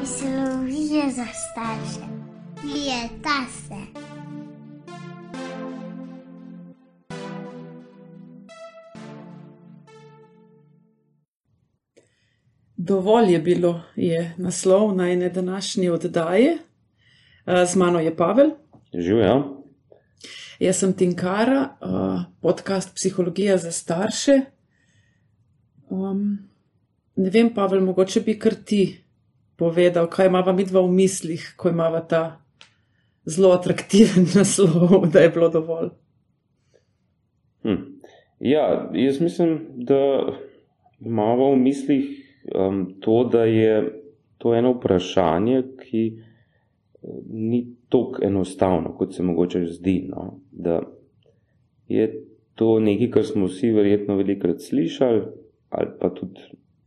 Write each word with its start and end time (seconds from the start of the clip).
Mislijo 0.00 1.10
za 1.10 1.26
starše. 1.26 2.06
Leta 2.64 3.50
se. 3.50 4.00
Dovolj 12.76 13.32
je 13.32 13.38
bilo, 13.38 13.82
je 13.96 14.34
naslov 14.36 14.94
najne 14.94 15.28
današnje 15.28 15.92
oddaje. 15.92 16.58
Z 17.66 17.76
mano 17.76 18.00
je 18.00 18.16
Pavel. 18.16 18.50
Živijo. 18.94 19.64
Jaz 20.58 20.76
sem 20.76 20.92
Tinkara, 20.92 21.68
podcast 22.40 22.94
Psihologija 22.94 23.56
za 23.56 23.72
starše. 23.72 24.40
Um, 25.88 26.38
ne 27.16 27.30
vem, 27.30 27.54
Pavel, 27.54 27.80
mogoče 27.80 28.20
bi 28.20 28.38
kar 28.38 28.54
ti 28.54 29.07
povedal, 29.58 30.06
kaj 30.06 30.30
imamo 30.30 30.52
mi 30.54 30.64
dva 30.64 30.84
v 30.86 30.92
mislih, 30.94 31.42
ko 31.58 31.72
imamo 31.74 32.00
ta 32.06 32.40
zelo 33.26 33.52
atraktiven 33.56 34.28
naslov, 34.36 35.08
da 35.12 35.24
je 35.24 35.32
bilo 35.34 35.48
dovolj. 35.48 35.90
Hm. 37.66 37.82
Ja, 38.40 38.90
jaz 38.94 39.20
mislim, 39.20 39.58
da 39.74 40.30
imamo 41.00 41.50
v 41.52 41.56
mislih 41.56 42.06
um, 42.54 42.94
to, 43.00 43.24
da 43.32 43.44
je 43.44 44.02
to 44.38 44.54
eno 44.54 44.76
vprašanje, 44.76 45.62
ki 45.82 46.04
ni 47.30 47.66
tako 47.88 48.22
enostavno, 48.22 48.94
kot 48.94 49.14
se 49.14 49.22
mogoče 49.22 49.64
zdi. 49.66 50.04
No? 50.08 50.40
Da 50.52 50.80
je 51.88 52.24
to 52.54 52.78
nekaj, 52.80 53.10
kar 53.10 53.24
smo 53.24 53.46
vsi 53.46 53.72
verjetno 53.72 54.16
velikrat 54.16 54.62
slišali, 54.62 55.22
ali 55.68 55.90
pa 56.00 56.10
tudi 56.14 56.40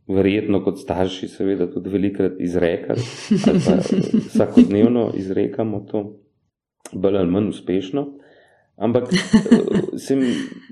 verjetno 0.08 0.62
kot 0.64 0.78
starši, 0.78 1.28
seveda, 1.28 1.68
tudi 1.70 1.90
velikrat 1.90 2.40
izrekali, 2.40 3.04
vsakodnevno 4.26 5.10
izrekamo 5.16 5.80
to, 5.90 6.02
bolj 6.92 7.18
ali 7.18 7.30
manj 7.30 7.48
uspešno. 7.48 8.06
Ampak 8.76 9.08
se, 10.04 10.16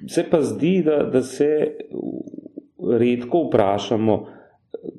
se 0.08 0.24
pa 0.30 0.42
zdi, 0.42 0.82
da, 0.84 1.02
da 1.12 1.22
se 1.22 1.50
redko 2.98 3.44
vprašamo, 3.48 4.26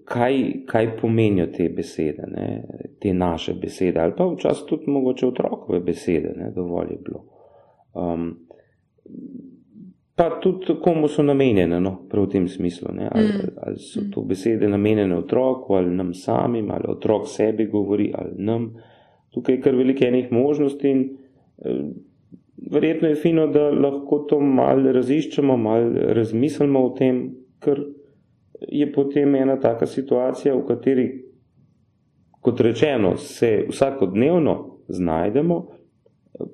kaj, 0.06 0.44
kaj 0.66 0.98
pomenijo 0.98 1.48
te 1.58 1.70
besede, 1.70 2.28
ne? 2.28 2.64
te 3.02 3.14
naše 3.14 3.54
besede, 3.54 4.00
ali 4.00 4.14
pa 4.18 4.26
včasih 4.26 4.66
tudi 4.70 4.92
mogoče 4.92 5.28
otrokove 5.28 5.80
besede, 5.80 6.34
ne? 6.38 6.52
dovolj 6.56 6.92
je 6.92 6.98
bilo. 7.06 7.26
Um, 7.94 8.36
pa 10.22 10.40
tudi 10.42 10.76
komu 10.84 11.08
so 11.08 11.24
namenjene, 11.24 11.80
no, 11.82 11.96
prav 12.10 12.28
v 12.28 12.30
tem 12.30 12.48
smislu. 12.48 12.92
Ali, 13.10 13.26
mm. 13.26 13.54
ali 13.66 13.80
so 13.82 14.04
to 14.14 14.22
besede 14.22 14.70
namenjene 14.70 15.18
otroku, 15.18 15.74
ali 15.74 15.96
nam 15.96 16.14
samim, 16.14 16.70
ali 16.72 16.86
otrok 16.88 17.26
sebi 17.28 17.66
govori, 17.66 18.12
ali 18.18 18.36
nam. 18.38 18.68
Tukaj 19.34 19.56
je 19.56 19.62
kar 19.62 19.76
veliko 19.76 20.06
enih 20.06 20.32
možnosti 20.32 20.90
in 20.90 21.02
eh, 21.66 21.80
verjetno 22.72 23.10
je 23.10 23.16
fino, 23.16 23.48
da 23.48 23.72
lahko 23.72 24.20
to 24.30 24.40
malo 24.40 24.92
raziščemo, 24.92 25.58
malo 25.58 26.14
razmislimo 26.14 26.86
o 26.86 26.94
tem, 26.98 27.24
ker 27.60 27.82
je 28.70 28.92
potem 28.94 29.36
ena 29.36 29.58
taka 29.60 29.90
situacija, 29.90 30.54
v 30.56 30.66
kateri, 30.68 31.08
kot 32.46 32.62
rečeno, 32.62 33.16
se 33.18 33.66
vsakodnevno 33.70 34.58
znajdemo, 34.88 35.62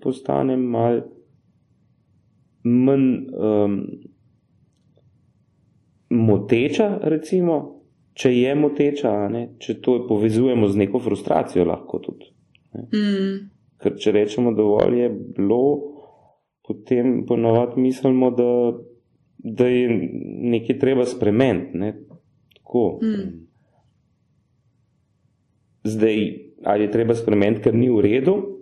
postane 0.02 0.58
malo 0.58 1.17
manj 2.68 3.08
um, 3.32 3.78
moteča, 6.10 7.00
recimo, 7.04 7.58
če 8.18 8.32
je 8.34 8.56
moteča, 8.56 9.14
če 9.60 9.78
to 9.84 10.00
povezujemo 10.08 10.68
z 10.68 10.84
neko 10.84 11.02
frustracijo, 11.04 11.66
lahko 11.68 12.02
tudi. 12.04 12.32
Mm. 12.78 13.38
Ker 13.82 13.98
če 14.02 14.14
rečemo, 14.16 14.54
dovolj 14.58 15.00
je 15.02 15.10
bilo, 15.38 15.62
potem 16.66 17.22
ponovadi 17.27 17.82
mislimo, 17.82 18.32
da, 18.33 18.50
da 19.38 19.67
je 19.70 19.89
nekaj 20.56 20.80
treba 20.80 21.06
spremeniti. 21.06 21.77
Ne? 21.77 21.94
Mm. 22.73 23.27
Zdaj, 25.88 26.17
ali 26.67 26.83
je 26.83 26.92
treba 26.92 27.16
spremeniti, 27.16 27.64
ker 27.64 27.76
ni 27.76 27.89
v 27.94 28.02
redu? 28.04 28.57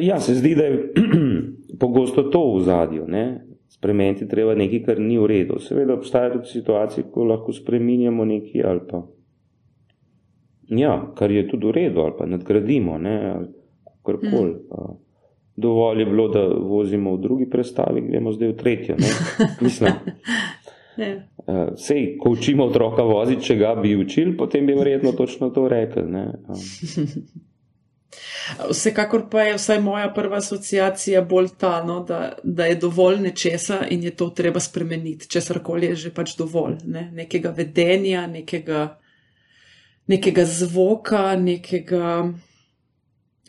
Ja, 0.00 0.20
se 0.20 0.34
zdi, 0.34 0.54
da 0.54 0.64
je 0.64 0.92
pogosto 1.80 2.22
to 2.22 2.54
v 2.54 2.60
zadju. 2.60 3.06
Spremeniti 3.68 4.28
treba 4.28 4.54
nekaj, 4.54 4.82
kar 4.82 5.00
ni 5.00 5.18
v 5.18 5.26
redu. 5.26 5.60
Seveda 5.62 5.94
obstajajo 5.94 6.40
tudi 6.40 6.48
situacije, 6.48 7.04
ko 7.12 7.24
lahko 7.24 7.52
spremenjamo 7.52 8.24
nekaj 8.24 8.64
ali 8.66 8.80
pa. 8.88 9.02
Ja, 10.68 11.12
kar 11.14 11.30
je 11.30 11.48
tudi 11.48 11.66
v 11.66 11.70
redu, 11.70 12.00
ali 12.00 12.12
pa 12.18 12.26
nadgradimo, 12.26 12.98
ne, 12.98 13.14
ali 13.30 13.46
karkoli. 14.06 14.50
Mm. 14.50 14.98
Dovolj 15.56 16.00
je 16.00 16.06
bilo, 16.06 16.28
da 16.28 16.46
vozimo 16.46 17.14
v 17.14 17.20
drugi 17.20 17.50
predstavi, 17.50 18.00
gremo 18.00 18.32
zdaj 18.32 18.48
v 18.48 18.56
tretjo. 18.56 18.96
Mislim. 19.60 19.92
Sej, 21.76 22.16
ko 22.18 22.30
učimo 22.30 22.64
otroka 22.64 23.02
voziti, 23.02 23.44
če 23.44 23.56
ga 23.56 23.74
bi 23.74 23.96
učili, 23.96 24.36
potem 24.36 24.66
bi 24.66 24.74
verjetno 24.74 25.12
točno 25.12 25.50
to 25.50 25.68
rekli. 25.68 26.02
Um. 26.02 26.58
Vsekakor 28.70 29.28
pa 29.30 29.42
je 29.42 29.54
vsaj 29.54 29.80
moja 29.80 30.08
prva 30.14 30.36
asociacija 30.36 31.22
bolj 31.22 31.48
ta, 31.58 31.84
no, 31.84 32.00
da, 32.04 32.32
da 32.42 32.66
je 32.66 32.74
dovolj 32.74 33.20
nečesa 33.20 33.84
in 33.90 34.02
je 34.02 34.10
to 34.16 34.30
treba 34.30 34.60
spremeniti. 34.60 35.28
Česar 35.28 35.62
koli 35.62 35.86
je 35.86 35.96
že 35.96 36.14
pač 36.14 36.34
dovolj. 36.36 36.80
Ne? 36.84 37.10
Nekega 37.14 37.50
vedenja, 37.56 38.26
nekega, 38.26 38.98
nekega 40.06 40.44
zvoka, 40.44 41.36
nekega 41.36 42.32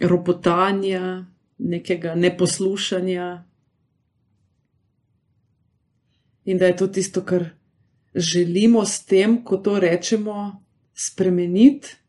ropotanja, 0.02 1.26
nekega 1.58 2.16
neposlušanja. 2.16 3.32
In 6.46 6.58
da 6.58 6.66
je 6.66 6.78
to 6.78 6.88
tisto, 6.88 7.26
kar 7.26 7.50
želimo 8.16 8.86
s 8.86 9.06
tem, 9.06 9.44
ko 9.44 9.58
to 9.58 9.80
rečemo, 9.80 10.66
spremeniti. 10.94 12.01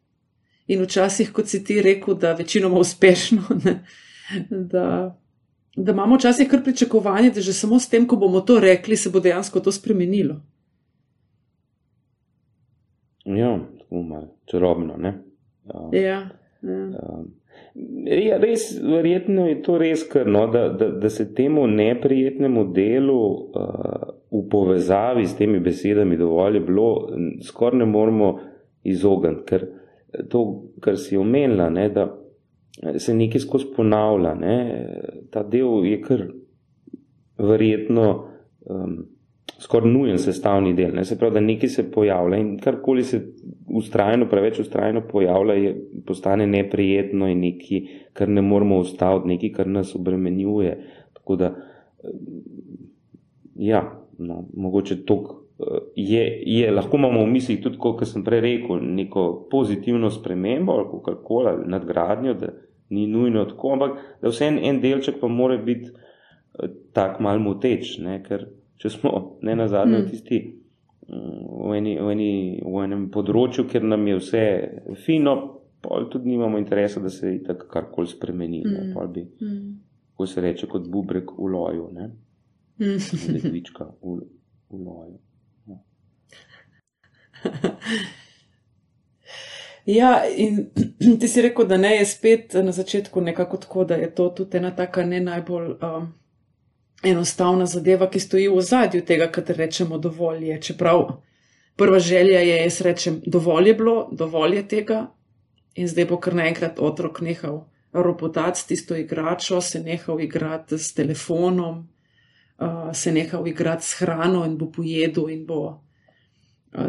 In 0.72 0.84
včasih, 0.86 1.32
kot 1.32 1.50
si 1.50 1.62
ti 1.64 1.80
rekel, 1.82 2.14
da 2.14 2.32
večinoma 2.38 2.80
uspešno, 2.80 3.42
ne, 3.64 3.74
da, 4.50 4.86
da 5.76 5.92
imamo 5.92 6.16
včasih 6.16 6.48
kar 6.48 6.62
pričakovanje, 6.64 7.30
da 7.30 7.40
že 7.40 7.52
samo 7.52 7.80
s 7.80 7.88
tem, 7.88 8.06
ko 8.08 8.16
bomo 8.16 8.40
to 8.40 8.60
rekli, 8.60 8.96
se 8.96 9.10
bo 9.10 9.20
dejansko 9.20 9.60
to 9.60 9.72
spremenilo. 9.72 10.40
Ja, 13.24 13.58
tako 13.78 14.02
malo 14.02 14.28
čarobno. 14.50 14.94
Uh, 14.94 15.94
ja. 15.94 16.28
ja. 16.62 16.88
Uh, 16.88 17.24
Ja, 18.04 18.36
res, 18.36 18.66
verjetno 18.84 19.46
je 19.48 19.60
to 19.64 19.78
res, 19.80 20.02
ker, 20.10 20.26
no, 20.28 20.44
da, 20.52 20.66
da, 20.76 20.90
da 21.00 21.08
se 21.12 21.24
temu 21.34 21.64
neprijetnemu 21.70 22.66
delu 22.76 23.20
uh, 23.22 24.10
v 24.32 24.42
povezavi 24.52 25.24
s 25.26 25.36
temi 25.38 25.60
besedami 25.60 26.18
dovolj 26.20 26.58
je 26.58 26.64
bilo, 26.66 26.88
skoraj 27.46 27.80
ne 27.80 27.86
moremo 27.88 28.28
izogniti. 28.84 29.44
Ker 29.48 29.66
to, 30.30 30.42
kar 30.80 30.96
si 30.96 31.16
omenila, 31.16 31.70
ne, 31.70 31.88
da 31.88 32.08
se 32.98 33.14
nekaj 33.14 33.40
skozi 33.40 33.70
ponavlja, 33.76 34.34
ne, 34.34 34.56
ta 35.30 35.42
del 35.42 35.84
je 35.86 35.98
kar 36.02 36.26
verjetno 37.38 38.06
um, 38.70 38.96
skoraj 39.62 39.90
nujen 39.90 40.18
sestavni 40.18 40.74
del. 40.74 40.94
Ne, 40.96 41.04
se 41.04 41.18
pravi, 41.18 41.34
da 41.34 41.40
nekaj 41.44 41.68
se 41.68 41.84
pojavlja 41.90 42.38
in 42.40 42.56
karkoli 42.62 43.04
se 43.04 43.20
ustrajno, 43.68 44.28
preveč 44.30 44.60
ustrajno 44.60 45.04
pojavlja, 45.08 45.54
je, 45.54 45.74
postane 46.06 46.46
neprijetno 46.46 47.28
in 47.30 47.44
nekaj, 47.46 47.84
kar 48.12 48.28
ne 48.28 48.42
moramo 48.42 48.80
ustaviti, 48.82 49.34
nekaj, 49.34 49.52
kar 49.58 49.68
nas 49.68 49.94
obremenjuje. 49.96 50.76
Tako 51.12 51.36
da, 51.36 51.54
ja, 53.54 53.84
no, 54.18 54.44
mogoče 54.54 55.04
toliko 55.06 55.41
je, 55.96 56.42
je, 56.46 56.70
lahko 56.70 56.96
imamo 56.96 57.24
v 57.24 57.30
mislih 57.32 57.60
tudi, 57.62 57.78
kot 57.80 58.04
sem 58.08 58.24
prej 58.24 58.40
rekel, 58.40 58.80
neko 58.82 59.48
pozitivno 59.50 60.10
spremembo 60.10 60.72
ali 60.72 60.88
kako 60.90 61.22
koli, 61.24 61.54
nadgradnjo, 61.66 62.34
da 62.34 62.52
ni 62.92 63.06
nujno 63.06 63.44
tako, 63.44 63.72
ampak 63.72 64.00
da 64.22 64.28
vse 64.28 64.48
en, 64.50 64.58
en 64.58 64.80
delček 64.80 65.20
pa 65.20 65.28
mora 65.28 65.56
biti 65.56 65.90
eh, 65.90 66.68
tako 66.92 67.22
mal 67.22 67.40
moteč, 67.40 67.96
ne? 68.04 68.18
ker 68.26 68.46
če 68.76 68.90
smo 68.90 69.38
ne 69.42 69.56
na 69.56 69.68
zadnje 69.68 69.98
mm. 69.98 70.10
tisti 70.10 70.40
mm, 71.08 71.40
v, 71.68 71.72
eni, 71.78 71.96
v, 72.00 72.10
eni, 72.12 72.30
v 72.64 72.84
enem 72.84 73.08
področju, 73.14 73.66
ker 73.70 73.86
nam 73.86 74.06
je 74.10 74.18
vse 74.20 74.44
fino, 75.06 75.36
pa 75.82 76.02
tudi 76.10 76.34
nimamo 76.34 76.60
interesa, 76.60 77.00
da 77.02 77.10
se 77.10 77.38
tako 77.46 77.70
karkoli 77.70 78.10
spremeni. 78.10 78.62
Mm. 78.66 78.94
Bi, 79.14 79.24
mm. 79.40 79.72
Ko 80.18 80.28
se 80.28 80.44
reče 80.44 80.68
kot 80.70 80.86
bubrek 80.90 81.32
v 81.38 81.50
loju, 81.54 81.88
ne? 81.96 82.10
Mm. 82.82 82.98
Ledvička 83.36 83.88
v, 84.02 84.20
v 84.70 84.82
loju. 84.82 85.20
ja, 89.98 90.22
in 90.36 90.70
ti 91.20 91.28
si 91.28 91.42
rekel, 91.42 91.66
da 91.66 91.76
ne 91.76 91.96
je 91.96 92.06
spet 92.06 92.54
na 92.54 92.72
začetku 92.72 93.20
nekako 93.20 93.56
tako, 93.56 93.84
da 93.84 93.94
je 93.94 94.14
to 94.14 94.28
tudi 94.28 94.56
ena 94.56 94.76
taka 94.76 95.04
ne 95.04 95.20
najbolj 95.20 95.70
um, 95.70 96.12
enostavna 97.02 97.66
zadeva, 97.66 98.10
ki 98.10 98.20
stoji 98.20 98.48
v 98.48 98.60
zadju 98.60 99.04
tega, 99.04 99.30
kar 99.32 99.44
rečemo 99.56 99.98
dovolj 99.98 100.48
je. 100.48 100.60
Čeprav 100.62 101.06
prva 101.76 101.98
želja 101.98 102.40
je, 102.40 102.62
jaz 102.62 102.80
rečem, 102.80 103.22
dovolj 103.26 103.68
je 103.68 103.74
bilo, 103.74 104.08
dovolj 104.12 104.56
je 104.56 104.68
tega, 104.68 105.06
in 105.74 105.88
zdaj 105.88 106.04
bo 106.04 106.20
kar 106.20 106.34
naenkrat 106.34 106.78
otrok 106.78 107.20
nehal 107.20 107.64
ropotati 107.92 108.60
s 108.60 108.66
tisto 108.66 108.96
igračo, 108.96 109.60
se 109.60 109.80
nehal 109.80 110.20
igrati 110.20 110.78
s 110.78 110.94
telefonom, 110.94 111.88
uh, 112.58 112.92
se 112.92 113.12
nehal 113.12 113.48
igrati 113.48 113.86
s 113.86 113.98
hrano 113.98 114.44
in 114.44 114.56
bo 114.58 114.70
pojedel, 114.72 115.30
in 115.30 115.46
bo 115.46 115.81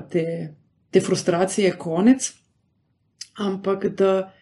te, 0.09 0.55
te 0.91 1.01
frustracije 1.01 1.75
konec. 1.77 2.31
Ampak 3.37 3.85
da 3.97 4.33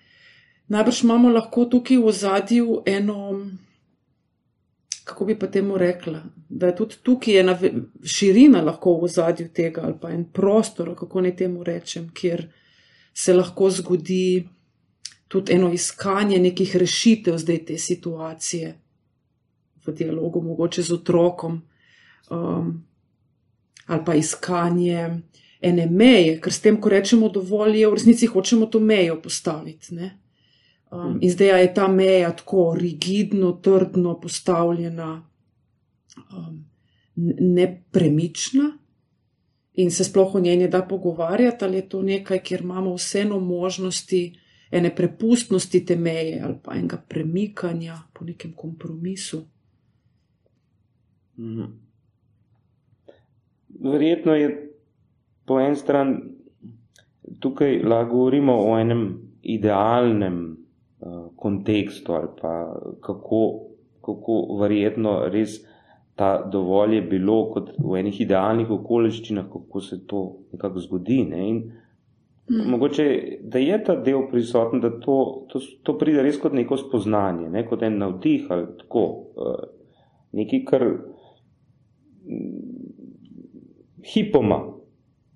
najbrž 0.68 1.04
imamo 1.04 1.30
lahko 1.30 1.66
tukaj 1.66 1.98
v 1.98 2.12
zadju 2.12 2.82
eno 2.86 3.18
kako 5.04 5.26
bi 5.26 5.40
pa 5.40 5.48
temu 5.48 5.78
rekla, 5.78 6.24
da 6.50 6.68
je 6.68 6.76
tudi 6.76 6.96
tukaj 7.04 7.40
ena 7.40 7.58
širina 8.04 8.62
lahko 8.62 9.00
v 9.02 9.08
zadju 9.08 9.50
tega 9.54 9.82
ali 9.84 9.96
pa 10.02 10.12
en 10.12 10.26
prostor, 10.32 10.96
kako 10.96 11.22
ne 11.22 11.36
temu 11.36 11.64
rečem, 11.64 12.10
kjer 12.14 12.48
se 13.14 13.34
lahko 13.34 13.70
zgodi 13.70 14.48
tudi 15.28 15.54
eno 15.54 15.72
iskanje 15.74 16.40
nekih 16.40 16.76
rešitev 16.76 17.38
zdaj 17.38 17.66
te 17.66 17.78
situacije 17.78 18.76
v 19.86 19.94
dialogu, 19.94 20.42
mogoče 20.42 20.82
z 20.82 20.94
otrokom, 20.94 21.62
um, 22.30 22.72
ali 23.92 24.06
pa 24.06 24.16
iskanje 24.16 25.10
ene 25.62 25.86
meje, 25.86 26.40
ker 26.42 26.54
s 26.54 26.64
tem, 26.64 26.78
ko 26.82 26.90
rečemo 26.90 27.30
dovolj, 27.30 27.82
je 27.82 27.90
v 27.90 27.98
resnici 27.98 28.30
hočemo 28.32 28.66
to 28.72 28.80
mejo 28.80 29.20
postaviti. 29.22 29.96
Ne? 29.96 30.10
Um, 30.92 31.20
in 31.22 31.32
zdaj 31.32 31.62
je 31.62 31.74
ta 31.74 31.88
meja 31.92 32.32
tako 32.36 32.72
rigidno, 32.80 33.52
trdno 33.62 34.16
postavljena, 34.20 35.12
um, 36.32 36.64
nepremična, 37.52 38.72
in 39.74 39.92
se 39.92 40.08
sploh 40.08 40.36
o 40.36 40.40
njej 40.40 40.58
ne 40.58 40.68
da 40.68 40.82
pogovarjati, 40.88 41.66
ali 41.66 41.78
je 41.78 41.90
to 41.90 42.02
nekaj, 42.02 42.40
kjer 42.40 42.62
imamo 42.62 42.96
vseeno 42.96 43.40
možnosti 43.40 44.24
ene 44.72 44.96
prepustnosti 44.96 45.86
te 45.86 45.96
meje 45.96 46.42
ali 46.44 46.56
pa 46.64 46.76
enega 46.76 46.98
premikanja 46.98 48.00
po 48.14 48.26
nekem 48.26 48.54
kompromisu. 48.56 49.44
Mhm. 51.40 51.91
Verjetno 53.80 54.36
je 54.36 54.50
po 55.46 55.60
eni 55.60 55.76
strani 55.76 56.18
tukaj 57.40 57.82
lahko 57.84 58.16
govorimo 58.16 58.58
o 58.68 58.80
enem 58.80 59.06
idealnem 59.42 60.52
Eh, 61.02 61.30
kontekstu 61.36 62.14
ali 62.14 62.28
pa 62.42 62.76
kako, 63.02 63.60
kako 64.06 64.58
verjetno 64.60 65.14
res 65.34 65.56
ta 66.16 66.50
dovolj 66.52 66.96
je 66.96 67.02
bilo 67.02 67.38
kot 67.54 67.72
v 67.80 67.96
enih 68.00 68.20
idealnih 68.22 68.70
okoliščinah, 68.70 69.48
kako 69.50 69.82
se 69.82 69.98
to 70.06 70.20
nekako 70.52 70.80
zgodi. 70.80 71.18
Ne? 71.26 71.48
In 71.50 71.58
mm. 72.52 72.68
mogoče, 72.70 73.08
da 73.42 73.58
je 73.58 73.80
ta 73.84 73.96
del 73.96 74.28
prisoten, 74.30 74.84
da 74.84 74.92
to, 75.00 75.18
to, 75.50 75.64
to 75.82 75.98
pride 75.98 76.22
res 76.22 76.38
kot 76.38 76.54
neko 76.54 76.78
spoznanje, 76.78 77.50
ne? 77.50 77.66
kot 77.66 77.82
en 77.82 77.98
navdih 78.04 78.46
ali 78.54 78.70
tako, 78.84 79.06
uh, 79.42 79.58
nekaj, 80.38 80.64
kar 80.70 80.86
hipoma 84.14 84.74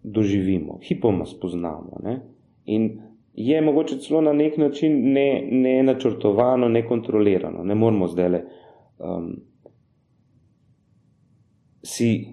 doživimo, 0.04 0.80
hipoma 0.82 1.26
spoznamo. 1.26 2.00
Ne? 2.04 2.20
In 2.66 3.02
je 3.34 3.62
mogoče 3.62 3.98
celo 3.98 4.22
na 4.22 4.34
nek 4.34 4.58
način 4.58 5.14
ne, 5.14 5.48
ne 5.52 5.84
načrtovano, 5.84 6.70
ne 6.70 6.88
kontrolirano. 6.88 7.64
Ne 7.64 7.76
moramo 7.76 8.08
zdaj 8.08 8.30
le 8.30 8.44
um, 8.98 9.36
si 11.84 12.28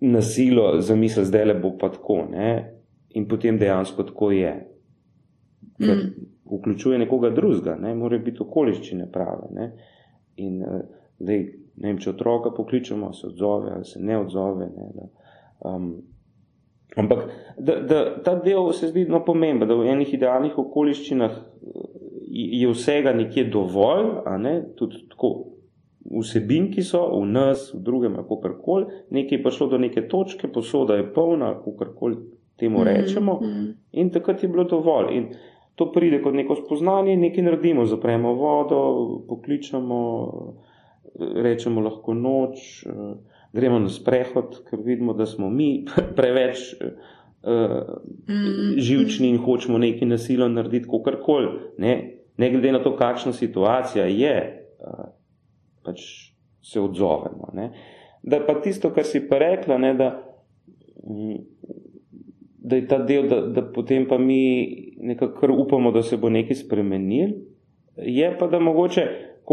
nasilo 0.00 0.80
zamisliti, 0.80 1.30
da 1.30 1.54
bo 1.54 1.76
pa 1.80 1.88
tako, 1.92 2.24
ne? 2.30 2.74
in 3.10 3.28
potem 3.28 3.58
dejansko 3.58 4.02
tako 4.02 4.30
je. 4.30 4.52
Ker 5.78 5.96
mm. 5.96 6.26
vključuje 6.58 6.98
nekoga 6.98 7.30
drugega, 7.30 7.76
ne 7.76 7.94
more 7.94 8.18
biti 8.18 8.42
okoliščine 8.42 9.10
prave. 9.12 9.48
Ne? 9.54 9.72
In 10.36 10.62
uh, 10.62 10.80
zdaj, 11.18 11.44
ne 11.76 11.88
vem, 11.88 11.98
če 11.98 12.10
otroka 12.10 12.50
pokličemo, 12.54 13.12
se 13.12 13.26
odzove 13.26 13.72
ali 13.74 13.84
se 13.84 14.00
ne 14.02 14.18
odzove. 14.18 14.66
Ne? 14.76 14.90
Da, 14.94 15.08
um, 15.64 15.92
Ampak 16.96 17.18
da, 17.58 17.80
da 17.80 18.22
ta 18.22 18.34
del 18.34 18.72
se 18.72 18.88
zdi 18.88 19.04
no, 19.08 19.20
pomemben, 19.24 19.68
da 19.68 19.76
v 19.76 19.90
enih 19.92 20.14
idealnih 20.16 20.56
okoliščinah 20.58 21.36
je 22.32 22.70
vsega 22.72 23.12
nekje 23.14 23.44
dovolj, 23.52 24.08
ne, 24.42 24.54
tudi 24.76 25.04
tako 25.12 25.30
vsebin, 26.08 26.70
ki 26.72 26.82
so 26.82 27.04
v 27.12 27.26
nas, 27.28 27.68
v 27.74 27.82
drugem, 27.84 28.16
kako 28.16 28.54
koli, 28.64 28.88
nekaj 29.14 29.38
je 29.38 29.42
prišlo 29.44 29.68
do 29.74 29.78
neke 29.78 30.06
točke, 30.08 30.48
posoda 30.52 30.96
je 30.96 31.06
polna, 31.12 31.52
kako 31.64 31.92
koli 31.98 32.18
temu 32.58 32.80
mhm, 32.80 32.88
rečemo, 32.88 33.38
mm 33.40 33.46
-hmm. 33.46 33.72
in 33.92 34.10
takrat 34.10 34.42
je 34.42 34.48
bilo 34.48 34.64
dovolj. 34.64 35.14
In 35.16 35.28
to 35.74 35.92
pride 35.92 36.22
kot 36.22 36.34
neko 36.34 36.54
spoznanje, 36.54 37.16
nekaj 37.16 37.44
naredimo, 37.44 37.84
zapremo 37.86 38.34
vodo, 38.34 38.80
pokličemo, 39.28 40.00
rečemo 41.18 41.80
lahko 41.80 42.14
noč. 42.14 42.84
Gremo 43.52 43.78
na 43.78 43.88
sprehod, 43.88 44.62
ker 44.68 44.80
vidimo, 44.84 45.14
da 45.16 45.26
smo 45.26 45.50
mi 45.50 45.84
preveč 46.18 46.74
uh, 46.80 47.96
živčni 48.76 49.28
in 49.28 49.38
hočemo 49.38 49.78
nekaj 49.78 50.08
nasilno 50.08 50.48
narediti, 50.48 50.88
kako 50.88 51.22
koli. 51.24 51.52
Ne? 51.78 52.14
ne 52.38 52.50
glede 52.50 52.72
na 52.72 52.82
to, 52.82 52.96
kakšna 52.96 53.32
situacija 53.32 54.04
je, 54.04 54.34
uh, 54.80 55.04
pač 55.82 56.00
se 56.62 56.80
odzovemo. 56.80 57.50
Ne? 57.54 57.70
Da 58.22 58.40
pa 58.46 58.60
tisto, 58.60 58.90
kar 58.94 59.04
si 59.04 59.24
pa 59.28 59.38
rekla, 59.38 59.78
ne, 59.78 59.94
da, 59.94 60.10
mm, 61.06 61.38
da 62.58 62.76
je 62.76 62.86
ta 62.88 62.98
del, 62.98 63.28
da, 63.28 63.40
da 63.40 63.64
potem 63.72 64.06
pa 64.08 64.18
mi 64.18 64.94
nekako 64.98 65.54
upamo, 65.58 65.92
da 65.92 66.02
se 66.02 66.16
bo 66.16 66.30
nekaj 66.30 66.56
spremenil, 66.56 67.30
je 67.96 68.36
pa 68.38 68.46
da 68.46 68.60
mogoče 68.60 69.06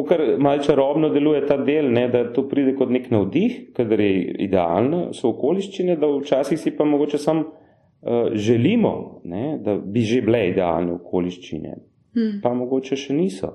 kar 0.04 0.22
malce 0.40 0.68
čarobno 0.68 1.10
deluje 1.10 1.46
ta 1.48 1.58
del, 1.58 1.92
ne, 1.94 2.08
da 2.12 2.26
to 2.34 2.44
pride 2.50 2.76
kot 2.76 2.90
nek 2.92 3.08
navdih, 3.12 3.58
kadar 3.76 4.02
je 4.04 4.34
idealno, 4.48 5.02
so 5.16 5.30
okoliščine, 5.32 5.96
da 6.02 6.10
včasih 6.12 6.60
si 6.60 6.74
pa 6.76 6.84
mogoče 6.86 7.18
sam 7.22 7.44
uh, 7.46 8.34
želimo, 8.34 9.22
ne, 9.24 9.58
da 9.64 9.78
bi 9.78 10.04
že 10.04 10.22
bile 10.26 10.48
idealne 10.50 10.98
okoliščine, 10.98 11.76
hmm. 12.18 12.42
pa 12.44 12.54
mogoče 12.54 13.00
še 13.00 13.16
niso. 13.16 13.54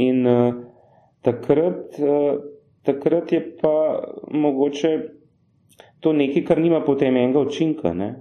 In 0.00 0.24
uh, 0.26 0.54
takrat, 1.24 2.00
uh, 2.00 2.40
takrat 2.86 3.32
je 3.32 3.42
pa 3.60 3.76
mogoče 4.32 4.96
to 6.00 6.12
nekaj, 6.16 6.44
kar 6.48 6.60
nima 6.62 6.80
potem 6.84 7.16
enega 7.16 7.44
učinka. 7.44 7.92
Ne 7.96 8.14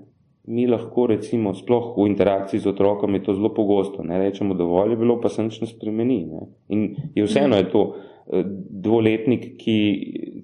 mi 0.48 0.68
lahko, 0.68 1.08
recimo, 1.08 1.54
sploh 1.54 1.96
v 1.98 2.08
interakciji 2.08 2.60
z 2.60 2.70
otrokom 2.70 3.14
je 3.16 3.24
to 3.24 3.34
zelo 3.34 3.54
pogosto. 3.54 4.04
Ne 4.04 4.20
rečemo, 4.20 4.54
dovolj 4.54 4.94
je 4.94 4.98
bilo, 4.98 5.20
pa 5.22 5.30
se 5.30 5.44
nič 5.44 5.62
ne 5.62 5.68
spremeni. 5.68 6.20
Ne? 6.26 6.42
In 6.70 6.96
je 7.16 7.26
vseeno 7.26 7.58
je 7.58 7.70
to 7.72 7.82
eh, 7.96 8.44
dvoletnik, 8.86 9.56
ki, 9.58 9.80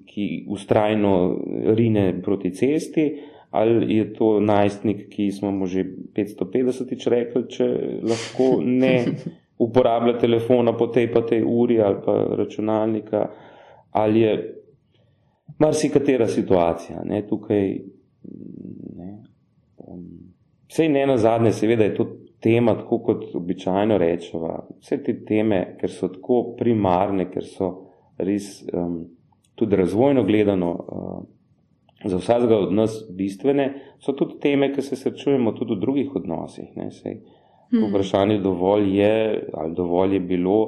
ki 0.06 0.26
ustrajno 0.50 1.12
rine 1.78 2.22
proti 2.22 2.50
cesti, 2.50 3.06
ali 3.50 3.96
je 3.96 4.12
to 4.16 4.40
najstnik, 4.40 5.06
ki 5.12 5.30
smo 5.30 5.52
mu 5.52 5.66
že 5.66 5.84
550-tič 6.16 7.06
rekli, 7.06 7.46
če 7.52 7.66
lahko 8.02 8.58
ne 8.64 8.96
uporablja 9.66 10.18
telefona 10.18 10.74
po 10.74 10.88
tej 10.90 11.12
pa 11.12 11.22
tej 11.22 11.44
uri 11.46 11.78
ali 11.78 12.02
pa 12.02 12.16
računalnika, 12.34 13.26
ali 13.92 14.20
je 14.20 14.32
marsikatera 15.58 16.26
situacija. 16.26 17.04
Ne? 17.04 17.22
Tukaj 17.28 17.76
Vse 20.72 20.88
ne 20.88 21.06
na 21.06 21.18
zadnje, 21.20 21.50
seveda 21.52 21.84
je 21.84 21.94
to 21.94 22.06
tema, 22.40 22.72
tako 22.74 22.98
kot 22.98 23.34
običajno 23.34 23.98
rečemo. 23.98 24.54
Vse 24.80 25.02
te 25.04 25.14
teme, 25.28 25.58
ker 25.80 25.92
so 25.92 26.08
tako 26.08 26.54
primarne, 26.56 27.26
ker 27.28 27.44
so 27.44 27.68
res 28.16 28.62
um, 28.72 29.02
tudi 29.54 29.76
razvojno 29.76 30.24
gledano 30.24 30.70
uh, 30.72 31.18
za 32.08 32.16
vsakega 32.16 32.62
od 32.64 32.72
nas 32.72 32.96
bistvene, 33.12 33.68
so 34.00 34.16
tudi 34.16 34.40
teme, 34.40 34.70
ki 34.72 34.82
se 34.82 34.96
srečujemo 34.96 35.52
tudi 35.52 35.76
v 35.76 35.84
drugih 35.84 36.16
odnosih. 36.16 36.72
Sej, 36.72 37.20
hmm. 37.68 37.90
Vprašanje 37.90 38.40
dovolj 38.40 38.88
je 38.96 39.12
ali 39.52 39.76
dovolj 39.76 40.14
je 40.14 40.24
bilo. 40.32 40.58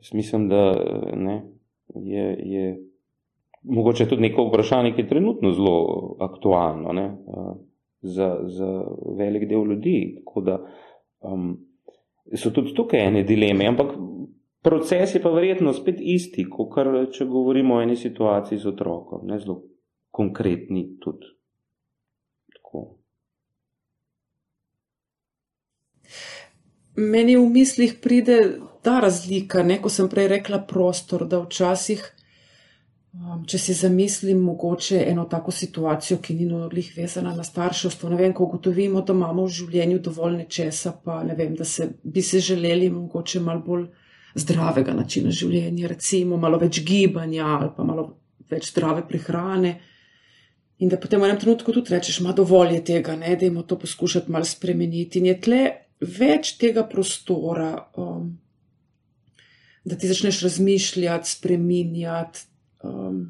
Jaz 0.00 0.14
mislim, 0.14 0.48
da 0.48 0.64
ne, 1.12 1.42
je, 1.94 2.26
je 2.40 2.74
mogoče 3.62 4.08
tudi 4.08 4.30
neko 4.30 4.48
vprašanje, 4.48 4.96
ki 4.96 5.04
je 5.04 5.12
trenutno 5.12 5.52
zelo 5.52 6.16
aktualno. 6.24 6.92
Ne, 6.92 7.10
uh, 7.26 7.56
za, 8.02 8.38
za 8.46 8.84
velik 9.18 9.48
del 9.48 9.64
ljudi. 9.64 10.14
Tako 10.18 10.40
da 10.40 10.58
um, 11.20 11.56
so 12.34 12.50
tudi 12.50 12.74
tukaj 12.74 13.06
ene 13.06 13.22
dileme, 13.22 13.66
ampak 13.66 13.94
proces 14.62 15.14
je 15.14 15.22
pa 15.22 15.30
verjetno 15.30 15.72
spet 15.72 16.00
isti, 16.00 16.46
kot 16.50 16.74
kar 16.74 16.90
če 17.12 17.28
govorimo 17.30 17.76
o 17.76 17.82
eni 17.82 17.96
situaciji 17.96 18.58
z 18.58 18.72
otrokom, 18.72 19.26
ne 19.26 19.38
zelo 19.38 19.62
konkretni 20.10 20.88
tudi. 21.00 21.30
Tako. 22.56 22.84
Meni 26.96 27.36
v 27.36 27.48
mislih 27.52 27.98
pride 28.02 28.38
ta 28.82 29.00
razlika, 29.04 29.62
ne, 29.62 29.76
ko 29.82 29.92
sem 29.92 30.08
prej 30.08 30.30
rekla 30.32 30.62
prostor, 30.68 31.26
da 31.28 31.42
včasih 31.44 32.15
Um, 33.16 33.44
če 33.48 33.56
si 33.56 33.72
zamislim 33.72 34.42
mogoče 34.44 34.98
eno 35.08 35.24
tako 35.30 35.52
situacijo, 35.54 36.18
ki 36.20 36.34
ni 36.36 36.46
noglih 36.50 36.90
vezana 36.96 37.30
na 37.32 37.44
starševstvo, 37.46 38.10
ne 38.12 38.16
vem, 38.18 38.34
ko 38.36 38.44
ugotovimo, 38.44 39.00
da 39.00 39.14
imamo 39.16 39.46
v 39.46 39.54
življenju 39.56 40.00
dovolj 40.04 40.34
nečesa, 40.42 40.92
pa 41.04 41.22
ne 41.24 41.36
vem, 41.38 41.54
da 41.56 41.64
se, 41.64 41.86
bi 42.04 42.22
se 42.22 42.42
želeli 42.44 42.90
mogoče 42.92 43.40
malo 43.40 43.62
bolj 43.64 43.86
zdravega 44.36 44.92
načina 44.92 45.32
življenja, 45.32 45.88
recimo 45.88 46.36
malo 46.36 46.58
več 46.60 46.82
gibanja 46.84 47.46
ali 47.54 47.70
pa 47.76 47.86
malo 47.88 48.04
več 48.50 48.68
zdrave 48.74 49.06
prehrane. 49.08 49.70
In 50.84 50.92
da 50.92 50.98
potem 51.00 51.22
v 51.22 51.30
enem 51.30 51.38
trenutku 51.40 51.72
tudi 51.72 51.94
rečeš, 51.94 52.18
ima 52.20 52.34
dovolj 52.36 52.74
je 52.76 52.82
tega, 52.90 53.14
ne, 53.16 53.32
da 53.32 53.48
jim 53.48 53.56
to 53.64 53.78
poskušati 53.80 54.32
malo 54.32 54.44
spremeniti. 54.44 55.22
In 55.22 55.30
je 55.30 55.38
tle 55.46 55.62
več 56.04 56.58
tega 56.60 56.84
prostora, 56.84 57.70
um, 57.96 58.28
da 59.88 59.96
ti 59.96 60.10
začneš 60.10 60.42
razmišljati, 60.44 61.32
spremenjati, 61.32 62.44
um, 62.86 63.20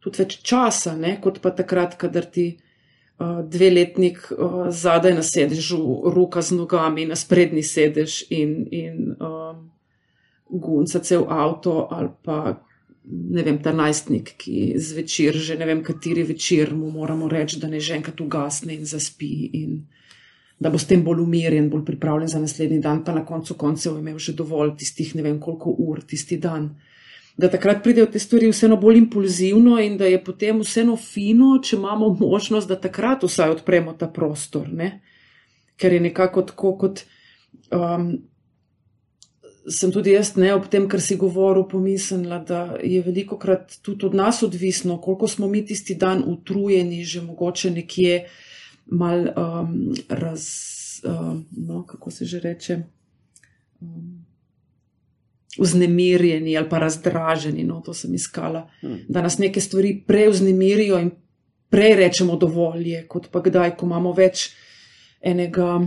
tudi 0.00 0.22
več 0.22 0.38
časa, 0.46 0.96
ne, 0.96 1.16
kot 1.22 1.40
pa 1.44 1.52
takrat, 1.56 1.96
kadar 2.00 2.28
ti 2.28 2.46
uh, 2.54 3.40
dveletnik 3.42 4.30
uh, 4.36 4.68
zadaj 4.70 5.16
na 5.16 5.24
sedežu, 5.26 5.80
roka 6.14 6.42
z 6.44 6.60
nogami, 6.60 7.08
na 7.08 7.16
sprednji 7.16 7.64
sedež 7.66 8.22
in, 8.30 8.54
in 8.70 9.16
um, 9.18 9.66
gunca 10.48 11.00
cel 11.04 11.26
avto 11.28 11.88
ali 11.92 12.08
pa 12.24 12.56
ne 13.08 13.42
vem, 13.42 13.58
ta 13.62 13.72
najstnik, 13.72 14.34
ki 14.36 14.74
zvečer, 14.76 15.36
že 15.40 15.56
ne 15.56 15.66
vem, 15.68 15.80
kateri 15.84 16.26
večer 16.28 16.74
mu 16.76 16.90
moramo 16.92 17.28
reči, 17.28 17.60
da 17.60 17.68
ne 17.68 17.80
že 17.80 17.96
enkrat 17.96 18.20
ugasne 18.20 18.74
in 18.74 18.84
zaspi, 18.84 19.48
in 19.56 19.78
da 20.60 20.70
bo 20.70 20.78
s 20.78 20.88
tem 20.90 21.02
bolj 21.04 21.22
umirjen, 21.22 21.70
bolj 21.70 21.86
pripravljen 21.86 22.28
za 22.28 22.40
naslednji 22.42 22.80
dan, 22.84 23.04
pa 23.04 23.14
na 23.14 23.24
koncu 23.24 23.54
koncev 23.54 23.98
imel 23.98 24.18
že 24.18 24.36
dovolj 24.36 24.76
tistih 24.76 25.14
ne 25.14 25.22
vem 25.22 25.40
koliko 25.40 25.72
ur 25.78 26.02
tisti 26.02 26.36
dan. 26.36 26.74
Da 27.38 27.50
takrat 27.50 27.84
pridejo 27.84 28.08
te 28.10 28.18
stvari 28.18 28.48
vseeno 28.50 28.76
bolj 28.76 28.98
impulzivno 28.98 29.76
in 29.78 29.94
da 29.98 30.08
je 30.10 30.18
potem 30.24 30.58
vseeno 30.60 30.96
fino, 30.96 31.52
če 31.62 31.76
imamo 31.76 32.08
možnost, 32.24 32.68
da 32.68 32.80
takrat 32.80 33.22
vsaj 33.22 33.58
odpremo 33.58 33.94
ta 33.98 34.10
prostor, 34.10 34.66
ne? 34.72 34.98
ker 35.78 35.92
je 35.94 36.00
nekako 36.02 36.42
tako 36.42 36.72
kot. 36.74 37.04
Um, 37.70 38.08
sem 39.68 39.92
tudi 39.92 40.12
jaz 40.12 40.32
ne 40.36 40.50
ob 40.54 40.66
tem, 40.72 40.88
kar 40.88 41.00
si 41.04 41.16
govoril, 41.20 41.66
pomislila, 41.68 42.40
da 42.44 42.78
je 42.82 43.02
veliko 43.04 43.38
krat 43.38 43.78
tudi 43.84 44.06
od 44.06 44.14
nas 44.16 44.42
odvisno, 44.42 44.98
koliko 45.00 45.28
smo 45.28 45.48
mi 45.48 45.64
tisti 45.66 45.94
dan 45.94 46.22
utrujeni, 46.26 47.04
že 47.04 47.22
mogoče 47.22 47.70
nekje 47.70 48.22
mal 48.86 49.28
um, 49.28 49.74
raz, 50.08 50.46
um, 51.04 51.44
no, 51.50 51.84
kako 51.86 52.10
se 52.10 52.24
že 52.24 52.40
reče, 52.40 52.78
um, 53.80 54.17
vznemirjeni 55.58 56.56
ali 56.56 56.68
pa 56.68 56.78
razdraženi, 56.78 57.64
no, 57.64 57.80
to 57.80 57.94
sem 57.94 58.14
iskala, 58.14 58.68
hmm. 58.80 59.00
da 59.08 59.22
nas 59.22 59.38
neke 59.38 59.60
stvari 59.60 60.02
prej 60.06 60.28
vznemirijo 60.28 60.98
in 61.00 61.10
prej 61.70 61.94
rečemo 61.96 62.36
dovolj, 62.36 63.04
kot 63.08 63.30
pa 63.32 63.40
kdaj, 63.44 63.76
ko 63.76 63.86
imamo 63.86 64.12
več 64.12 64.50
enega 65.20 65.80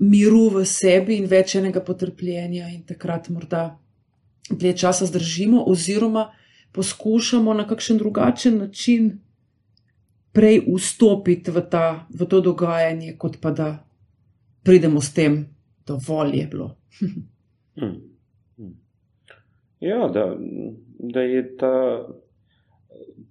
miru 0.00 0.48
v 0.54 0.64
sebi 0.66 1.18
in 1.20 1.28
več 1.30 1.54
enega 1.60 1.82
potrpljenja, 1.84 2.70
in 2.72 2.82
takrat 2.88 3.28
morda 3.30 3.78
dlje 4.50 4.76
časa 4.84 5.06
zdržimo, 5.06 5.64
oziroma 5.66 6.30
poskušamo 6.72 7.54
na 7.54 7.66
kakšen 7.68 7.98
drugačen 7.98 8.58
način 8.58 9.10
prej 10.32 10.62
vstopiti 10.66 11.50
v, 11.50 11.62
ta, 11.70 12.06
v 12.14 12.26
to 12.26 12.40
dogajanje, 12.40 13.16
kot 13.18 13.40
pa 13.42 13.50
da 13.50 13.70
pridemo 14.62 15.00
s 15.02 15.12
tem, 15.12 15.42
dovolj 15.86 16.38
je 16.38 16.46
bilo. 16.46 16.76
Hmm. 17.80 18.09
Ja, 19.80 20.08
da, 20.12 20.26
da 20.98 21.22
je 21.24 21.44
ta 21.56 21.74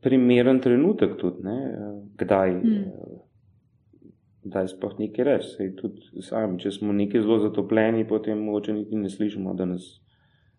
primeren 0.02 0.62
trenutek 0.64 1.18
tudi, 1.20 1.44
ne? 1.46 1.58
kdaj. 2.18 2.56
Hmm 2.64 3.20
da 4.44 4.60
je 4.60 4.68
sploh 4.68 5.00
nekaj 5.00 5.26
reči. 5.26 5.50
Sej 5.56 5.74
tudi 5.80 6.24
sami, 6.24 6.60
če 6.62 6.72
smo 6.72 6.94
nekaj 6.96 7.24
zelo 7.26 7.40
zatopljeni, 7.44 8.08
potem 8.08 8.40
mogoče 8.44 8.74
niti 8.74 9.00
ne 9.00 9.10
slišimo, 9.10 9.54
da, 9.54 9.68
nas, 9.70 9.90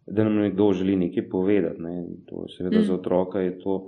da 0.06 0.24
nam 0.24 0.40
nekdo 0.44 0.70
želi 0.76 0.96
nekaj 1.00 1.28
povedati. 1.30 1.82
Ne. 1.82 1.94
To, 2.28 2.46
seveda 2.48 2.80
mm. 2.80 2.88
za 2.88 2.94
otroka 2.94 3.40
je 3.40 3.56
to 3.62 3.80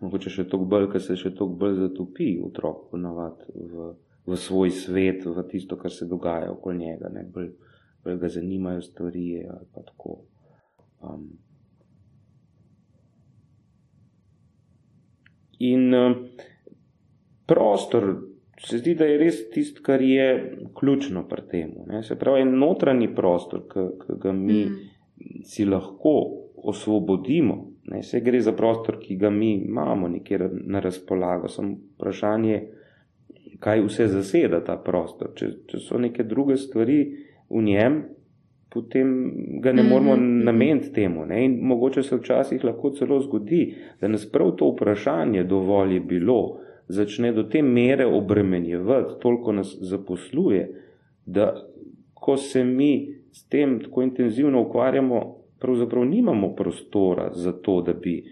mogoče 0.00 0.30
še 0.30 0.46
toliko 0.48 0.70
bolj, 0.74 0.90
ker 0.92 1.02
se 1.02 1.16
še 1.18 1.34
toliko 1.34 1.62
bolj 1.62 1.78
zatopi 1.82 2.32
otrok 2.44 2.88
ponavadi 2.92 3.54
v, 3.72 3.92
v 4.28 4.38
svoj 4.38 4.74
svet, 4.74 5.26
v 5.26 5.46
tisto, 5.50 5.78
kar 5.78 5.94
se 5.94 6.06
dogaja 6.06 6.52
okoli 6.52 6.84
njega. 6.84 7.12
Ne. 7.14 7.26
Bolj, 7.34 7.52
bolj 8.04 8.20
ga 8.22 8.32
zanimajo 8.38 8.82
stvari 8.86 9.44
ali 9.46 9.70
pa 9.74 9.86
tako. 9.86 10.20
Um, 11.02 11.28
In 15.58 15.94
uh, 15.94 16.16
prostor, 17.46 18.22
se 18.58 18.78
zdi, 18.78 18.94
da 18.94 19.04
je 19.04 19.18
res 19.18 19.40
tisto, 19.50 19.82
kar 19.82 20.02
je 20.02 20.26
ključno 20.78 21.24
pri 21.28 21.42
tem. 21.50 21.72
Se 22.02 22.14
pravi, 22.18 22.44
en 22.44 22.54
notranji 22.58 23.08
prostor, 23.14 23.64
ki 23.70 24.18
ga 24.22 24.32
mi 24.32 24.64
mm. 24.64 24.76
si 25.44 25.66
lahko 25.66 26.14
osvobodimo. 26.62 27.58
Ne? 27.90 28.02
Se 28.02 28.20
gre 28.20 28.40
za 28.40 28.52
prostor, 28.52 28.98
ki 29.02 29.16
ga 29.16 29.30
mi 29.30 29.52
imamo 29.54 30.08
nekje 30.08 30.50
na 30.52 30.80
razpolago. 30.80 31.48
Samo 31.48 31.74
vprašanje, 31.96 32.60
kaj 33.58 33.82
vse 33.86 34.06
zaseda 34.12 34.62
ta 34.64 34.76
prostor. 34.82 35.32
Če, 35.34 35.50
če 35.70 35.82
so 35.82 35.98
neke 35.98 36.26
druge 36.26 36.58
stvari 36.60 37.00
v 37.50 37.64
njem, 37.64 38.02
potem 38.70 39.32
ga 39.60 39.72
ne 39.72 39.82
moramo 39.82 40.16
mm 40.16 40.20
-hmm. 40.20 40.44
nameniti 40.44 40.92
temu. 40.92 41.26
Ne? 41.26 41.44
In 41.44 41.58
mogoče 41.60 42.02
se 42.02 42.16
včasih 42.16 42.64
lahko 42.64 42.90
celo 42.90 43.20
zgodi, 43.20 43.74
da 44.00 44.08
nas 44.08 44.32
prav 44.32 44.50
to 44.56 44.70
vprašanje 44.70 45.44
dovolj 45.44 45.94
je 45.94 46.00
bilo 46.00 46.58
začne 46.88 47.32
do 47.32 47.42
te 47.42 47.62
mere 47.62 48.06
obremenjevati, 48.06 49.20
toliko 49.20 49.52
nas 49.52 49.76
zaposluje, 49.80 50.82
da 51.26 51.54
ko 52.14 52.36
se 52.36 52.64
mi 52.64 53.14
s 53.32 53.48
tem 53.48 53.80
tako 53.80 54.02
intenzivno 54.02 54.62
ukvarjamo, 54.62 55.36
pravzaprav 55.60 56.04
nimamo 56.04 56.54
prostora 56.54 57.30
za 57.34 57.52
to, 57.52 57.82
da 57.82 57.92
bi 57.92 58.24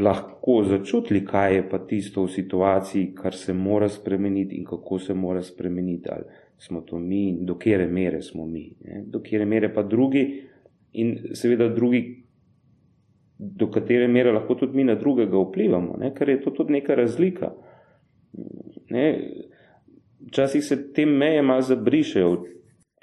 lahko 0.00 0.62
začutili, 0.62 1.24
kaj 1.24 1.54
je 1.54 1.68
pa 1.68 1.78
tisto 1.78 2.22
v 2.22 2.28
situaciji, 2.28 3.14
kar 3.14 3.34
se 3.34 3.52
mora 3.52 3.88
spremeniti 3.88 4.56
in 4.56 4.64
kako 4.64 4.98
se 4.98 5.14
mora 5.14 5.42
spremeniti. 5.42 6.08
Ali 6.12 6.24
smo 6.58 6.80
to 6.80 6.98
mi 6.98 7.28
in 7.28 7.44
do 7.46 7.54
kere 7.58 7.86
mere 7.86 8.22
smo 8.22 8.46
mi, 8.46 8.70
ne? 8.84 9.02
do 9.06 9.20
kere 9.20 9.44
mere 9.44 9.72
pa 9.74 9.82
drugi 9.82 10.42
in 10.92 11.18
seveda 11.32 11.68
drugi. 11.68 12.22
Do 13.38 13.66
katere 13.68 14.08
mere 14.08 14.32
lahko 14.32 14.54
tudi 14.54 14.76
mi 14.76 14.84
na 14.84 14.94
drugega 14.94 15.36
vplivamo, 15.36 15.96
ne? 16.00 16.14
ker 16.14 16.28
je 16.28 16.40
to 16.40 16.50
tudi 16.50 16.72
neka 16.72 16.94
razlika. 16.94 17.52
Včasih 20.26 20.64
se 20.64 20.78
te 20.92 21.04
meje 21.06 21.42
malo 21.42 21.62
zabrišejo, 21.62 22.30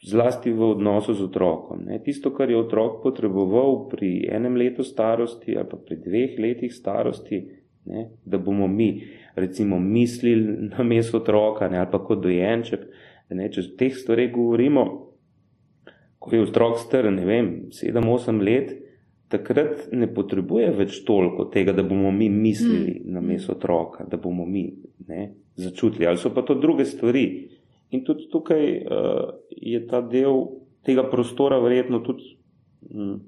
zlasti 0.03 0.51
v 0.51 0.62
odnosu 0.75 1.13
z 1.13 1.24
otrokom. 1.24 1.86
Ne. 1.88 2.00
Tisto, 2.03 2.33
kar 2.36 2.51
je 2.51 2.60
otrok 2.60 3.00
potreboval 3.03 3.88
pri 3.89 4.27
enem 4.31 4.57
letu 4.60 4.83
starosti 4.83 5.55
ali 5.55 5.69
pa 5.69 5.77
pri 5.77 5.98
dveh 6.03 6.39
letih 6.39 6.74
starosti, 6.74 7.39
ne, 7.86 8.10
da 8.25 8.38
bomo 8.38 8.67
mi 8.67 9.03
recimo 9.36 9.79
mislili 9.79 10.69
na 10.72 10.83
mesto 10.83 11.17
otroka 11.17 11.69
ne, 11.69 11.79
ali 11.79 11.91
pa 11.91 12.00
kot 12.03 12.24
dojenček, 12.24 12.83
ne, 13.30 13.50
če 13.50 13.62
o 13.62 13.75
teh 13.80 13.96
stvareh 13.96 14.32
govorimo, 14.34 14.86
ko 16.20 16.32
je 16.36 16.44
otrok 16.44 16.80
star, 16.80 17.10
ne 17.12 17.25
vem, 17.27 17.51
sedem, 17.75 18.08
osem 18.12 18.42
let, 18.44 18.74
takrat 19.34 19.89
ne 19.92 20.08
potrebuje 20.13 20.70
več 20.77 21.00
toliko 21.08 21.48
tega, 21.51 21.74
da 21.75 21.84
bomo 21.86 22.12
mi 22.13 22.30
mislili 22.30 23.00
mm. 23.00 23.13
na 23.15 23.22
mesto 23.24 23.56
otroka, 23.56 24.06
da 24.10 24.20
bomo 24.22 24.46
mi 24.46 24.68
ne, 25.08 25.32
začutili. 25.60 26.08
Ali 26.08 26.22
so 26.22 26.32
pa 26.34 26.46
to 26.46 26.56
druge 26.60 26.86
stvari. 26.86 27.25
In 27.94 28.01
tudi 28.06 28.27
tukaj 28.32 28.63
uh, 28.82 29.34
je 29.50 29.82
ta 29.89 30.01
del 30.01 30.48
tega 30.86 31.06
prostora 31.10 31.60
verjetno 31.62 32.01
tudi 32.06 32.32
um, 32.89 33.20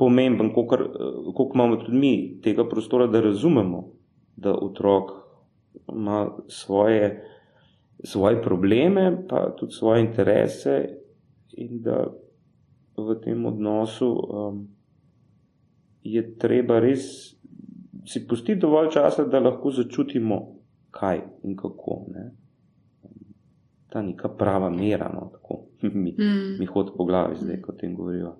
pomemben, 0.00 0.52
koliko 0.54 0.78
uh, 1.30 1.54
imamo 1.54 1.78
tudi 1.82 1.98
mi 1.98 2.14
tega 2.42 2.66
prostora, 2.68 3.06
da 3.06 3.22
razumemo, 3.22 3.84
da 4.36 4.54
otrok 4.54 5.12
ima 5.92 6.24
svoje, 6.48 7.10
svoje 8.04 8.42
probleme, 8.42 9.26
pa 9.28 9.50
tudi 9.56 9.72
svoje 9.72 10.00
interese 10.00 10.88
in 11.56 11.82
da 11.82 12.06
v 12.96 13.20
tem 13.24 13.46
odnosu 13.46 14.08
um, 14.08 14.68
je 16.02 16.22
treba 16.38 16.80
res 16.80 17.36
si 18.06 18.26
pustiti 18.26 18.60
dovolj 18.60 18.90
časa, 18.90 19.24
da 19.24 19.40
lahko 19.40 19.70
začutimo, 19.70 20.38
kaj 20.90 21.20
in 21.44 21.56
kako. 21.56 22.04
Ne? 22.14 22.30
Ta 23.90 24.02
neka 24.02 24.28
prava 24.28 24.70
mera, 24.70 25.10
no, 25.14 25.30
tako 25.32 25.66
mi, 26.02 26.14
mm. 26.18 26.58
mi 26.58 26.66
hodi 26.66 26.90
po 26.96 27.04
glavi, 27.04 27.36
zdaj, 27.40 27.60
ko 27.60 27.72
o 27.72 27.76
tem 27.76 27.94
govorijo. 27.96 28.36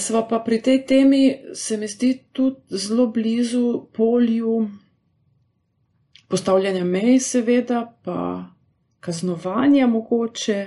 Sva 0.00 0.22
pa 0.28 0.38
pri 0.40 0.62
tej 0.62 0.78
temi, 0.88 1.22
se 1.52 1.76
mi 1.76 1.88
zdi, 1.88 2.14
tudi 2.32 2.78
zelo 2.78 3.06
blizu 3.12 3.86
polju 3.92 4.68
postavljanja 6.28 6.84
mej, 6.84 7.18
seveda, 7.20 7.84
pa 8.04 8.44
kaznovanja 9.00 9.86
mogoče 9.86 10.66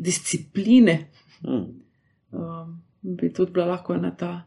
discipline. 0.00 1.06
Mm. 1.42 1.80
Um, 2.32 2.82
bi 3.00 3.32
tudi 3.32 3.52
bila 3.52 3.66
lahko 3.66 3.94
ena, 3.94 4.10
ta, 4.16 4.42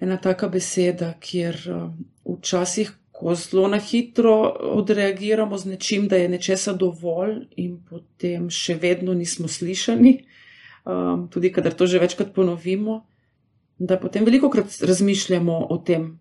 ena 0.00 0.16
taka 0.16 0.48
beseda, 0.48 1.14
kjer 1.20 1.58
uh, 1.72 1.90
včasih, 2.38 2.92
ko 3.12 3.34
zelo 3.34 3.68
na 3.68 3.78
hitro 3.80 4.34
odreagiramo 4.76 5.58
z 5.58 5.72
nečim, 5.72 6.08
da 6.08 6.16
je 6.16 6.28
nečesa 6.28 6.72
dovolj, 6.76 7.38
in 7.56 7.78
potem 7.88 8.50
še 8.52 8.76
vedno 8.80 9.14
nismo 9.16 9.48
slišani, 9.48 10.12
um, 10.84 11.28
tudi 11.32 11.52
kadar 11.52 11.72
to 11.72 11.88
že 11.88 12.02
večkrat 12.02 12.34
ponovimo, 12.36 13.04
da 13.78 13.96
potem 14.00 14.24
veliko 14.24 14.50
krat 14.52 14.76
razmišljamo 14.84 15.56
o 15.70 15.78
tem 15.78 16.18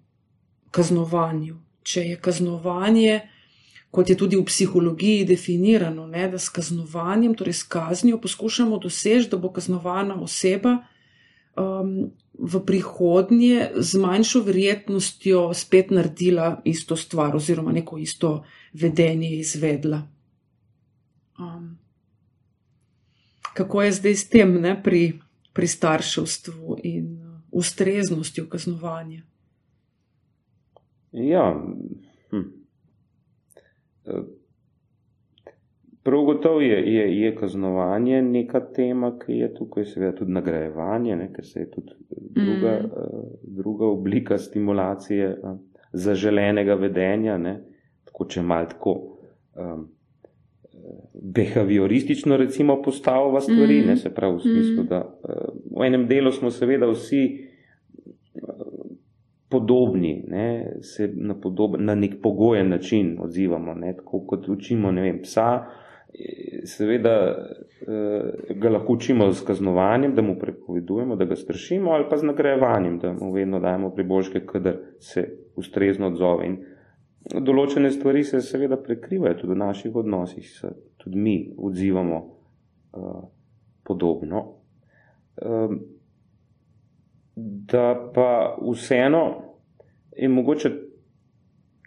kaznovanju. 0.76 1.56
Če 1.86 2.02
je 2.02 2.18
kaznovanje, 2.20 3.20
kot 3.94 4.10
je 4.10 4.18
tudi 4.18 4.36
v 4.36 4.44
psihologiji 4.48 5.26
definirano, 5.30 6.08
ne, 6.10 6.28
da 6.32 6.40
s 6.42 6.50
kaznovanjem, 6.50 7.36
torej 7.38 7.60
s 7.62 7.64
kaznijo, 7.72 8.20
poskušamo 8.22 8.80
doseči, 8.84 9.30
da 9.32 9.40
bo 9.40 9.54
kaznovana 9.56 10.18
oseba 10.22 10.80
um, 11.56 12.12
v 12.36 12.60
prihodnje 12.68 13.70
z 13.80 14.02
manjšo 14.02 14.42
verjetnostjo 14.44 15.46
spet 15.56 15.94
naredila 15.96 16.50
isto 16.68 16.98
stvar 17.00 17.36
oziroma 17.36 17.72
neko 17.72 17.98
isto 17.98 18.42
vedenje 18.74 19.30
izvedla. 19.38 20.02
Um, 21.40 21.78
kako 23.54 23.86
je 23.86 23.92
zdaj 24.02 24.16
s 24.16 24.28
tem 24.30 24.58
ne, 24.62 24.76
pri, 24.84 25.20
pri 25.54 25.68
starševstvu 25.68 26.80
in 26.84 27.08
uh, 27.22 27.40
ustreznostjo 27.52 28.50
kaznovanja? 28.52 29.24
Ja. 31.16 31.66
Hm. 32.30 32.42
Prav 36.04 36.22
gotovo 36.22 36.62
je, 36.62 36.94
je, 36.94 37.22
je 37.22 37.36
kaznovanje 37.36 38.22
neka 38.22 38.60
tema, 38.60 39.20
ki 39.20 39.34
je 39.34 39.54
tukaj, 39.54 39.86
seveda 39.86 40.12
tudi 40.18 40.32
nagrajevanje, 40.32 41.16
ne, 41.16 41.32
ker 41.34 41.46
se 41.46 41.60
je 41.60 41.72
tudi 41.72 41.96
druga, 42.10 42.74
mm. 42.82 42.86
uh, 42.86 43.24
druga 43.42 43.86
oblika 43.86 44.38
stimulacije 44.38 45.30
uh, 45.44 45.58
zaželenega 45.94 46.76
vedenja, 46.76 47.38
ne, 47.38 47.56
tako 48.06 48.28
če 48.30 48.42
mal 48.42 48.70
tako 48.70 48.94
um, 49.56 49.88
behavioristično 51.14 52.38
recimo 52.38 52.82
postavlja 52.82 53.42
stvari, 53.42 53.82
mm. 53.82 53.88
ne, 53.88 53.98
se 53.98 54.14
pravi 54.14 54.38
v 54.38 54.42
smislu, 54.42 54.84
mm. 54.84 54.88
da 54.88 55.02
uh, 55.02 55.80
v 55.80 55.88
enem 55.88 56.06
delu 56.08 56.32
smo 56.32 56.52
seveda 56.52 56.92
vsi 56.92 57.24
podobni, 59.56 60.14
ne, 60.28 60.78
se 60.84 61.08
na, 61.16 61.38
podoben, 61.42 61.86
na 61.88 61.96
nek 61.96 62.20
pogojen 62.24 62.70
način 62.70 63.16
odzivamo. 63.24 63.74
Ne, 63.74 63.96
tako 63.96 64.26
kot 64.28 64.50
učimo 64.50 64.92
vem, 64.92 65.22
psa, 65.24 65.48
seveda 66.64 67.16
eh, 67.88 68.54
ga 68.56 68.70
lahko 68.70 68.94
učimo 68.94 69.32
z 69.32 69.46
kaznovanjem, 69.48 70.16
da 70.16 70.22
mu 70.22 70.36
prepovedujemo, 70.40 71.16
da 71.16 71.26
ga 71.26 71.36
strašimo, 71.36 71.92
ali 71.92 72.06
pa 72.10 72.18
z 72.18 72.24
nagrajevanjem, 72.24 73.00
da 73.00 73.14
mu 73.14 73.32
vedno 73.32 73.60
dajemo 73.60 73.90
priboljške, 73.96 74.46
kadar 74.46 74.78
se 75.00 75.26
ustrezno 75.56 76.08
odzove. 76.08 76.48
In 76.48 76.58
določene 77.46 77.92
stvari 77.92 78.24
se 78.24 78.42
seveda 78.42 78.78
prekrivajo 78.78 79.40
tudi 79.42 79.54
v 79.54 79.62
naših 79.64 79.96
odnosih, 79.96 80.50
se 80.60 80.72
tudi 81.02 81.20
mi 81.20 81.36
odzivamo 81.58 82.20
uh, 82.20 83.24
podobno. 83.84 84.46
Um, 85.42 85.80
da 87.36 88.12
pa 88.14 88.58
vseeno 88.72 89.24
je 90.18 90.30
mogoče 90.30 90.72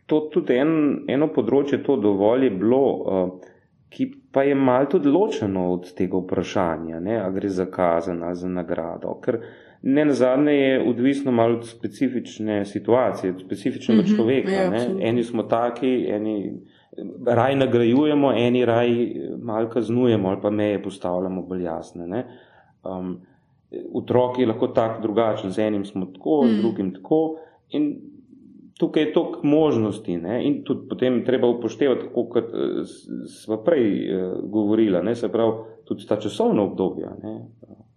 to 0.06 0.20
tudi 0.32 0.56
en, 0.56 0.72
eno 1.08 1.28
področje, 1.32 1.82
to 1.84 1.96
dovolj 2.00 2.46
je 2.48 2.50
bilo, 2.50 2.82
uh, 2.96 3.54
ki 3.92 4.06
pa 4.32 4.44
je 4.44 4.54
mal 4.56 4.88
tudi 4.88 5.08
ločeno 5.08 5.70
od 5.72 5.88
tega 5.96 6.20
vprašanja, 6.20 7.00
ne, 7.00 7.16
a 7.20 7.28
gre 7.32 7.48
za 7.48 7.66
kazen 7.72 8.22
ali 8.24 8.36
za 8.36 8.48
nagrado. 8.48 9.14
Ker 9.24 9.40
ne 9.82 10.04
nazadnje 10.04 10.52
je 10.52 10.80
odvisno 10.90 11.32
malo 11.32 11.58
od 11.58 11.68
specifične 11.68 12.64
situacije, 12.64 13.32
od 13.32 13.40
specifičnega 13.40 14.02
mm 14.02 14.04
-hmm, 14.04 14.16
človeka. 14.16 14.50
Je, 14.50 14.70
ne. 14.70 15.08
Eni 15.08 15.24
smo 15.24 15.42
taki, 15.42 15.92
eni 16.10 16.36
raj 17.26 17.56
nagrajujemo, 17.56 18.32
eni 18.32 18.64
raj 18.64 18.90
mal 19.42 19.68
kaznujemo 19.68 20.28
ali 20.28 20.40
pa 20.42 20.50
meje 20.50 20.82
postavljamo 20.82 21.42
bolj 21.42 21.62
jasne. 21.62 22.06
Ne. 22.06 22.24
Um, 22.84 23.20
otrok 23.94 24.38
je 24.38 24.46
lahko 24.46 24.68
tak 24.68 25.02
drugačen, 25.02 25.50
z 25.50 25.58
enim 25.58 25.84
smo 25.84 26.06
tako, 26.06 26.42
mm. 26.44 26.48
z 26.48 26.60
drugim 26.60 26.94
tako. 26.94 27.36
In 27.70 27.96
tukaj 28.78 29.02
je 29.02 29.12
toliko 29.12 29.46
možnosti 29.46 30.16
ne? 30.16 30.46
in 30.46 30.62
tudi 30.64 30.88
potem 30.88 31.24
treba 31.24 31.48
upoštevati, 31.48 32.06
kot 32.14 32.36
eh, 32.44 32.84
smo 33.42 33.56
prej 33.64 33.88
eh, 33.88 34.30
govorili, 34.42 35.02
ne? 35.02 35.14
se 35.14 35.28
pravi, 35.28 35.52
tudi 35.84 36.06
ta 36.06 36.16
časovna 36.16 36.62
obdobja. 36.62 37.16
Ne? 37.22 37.40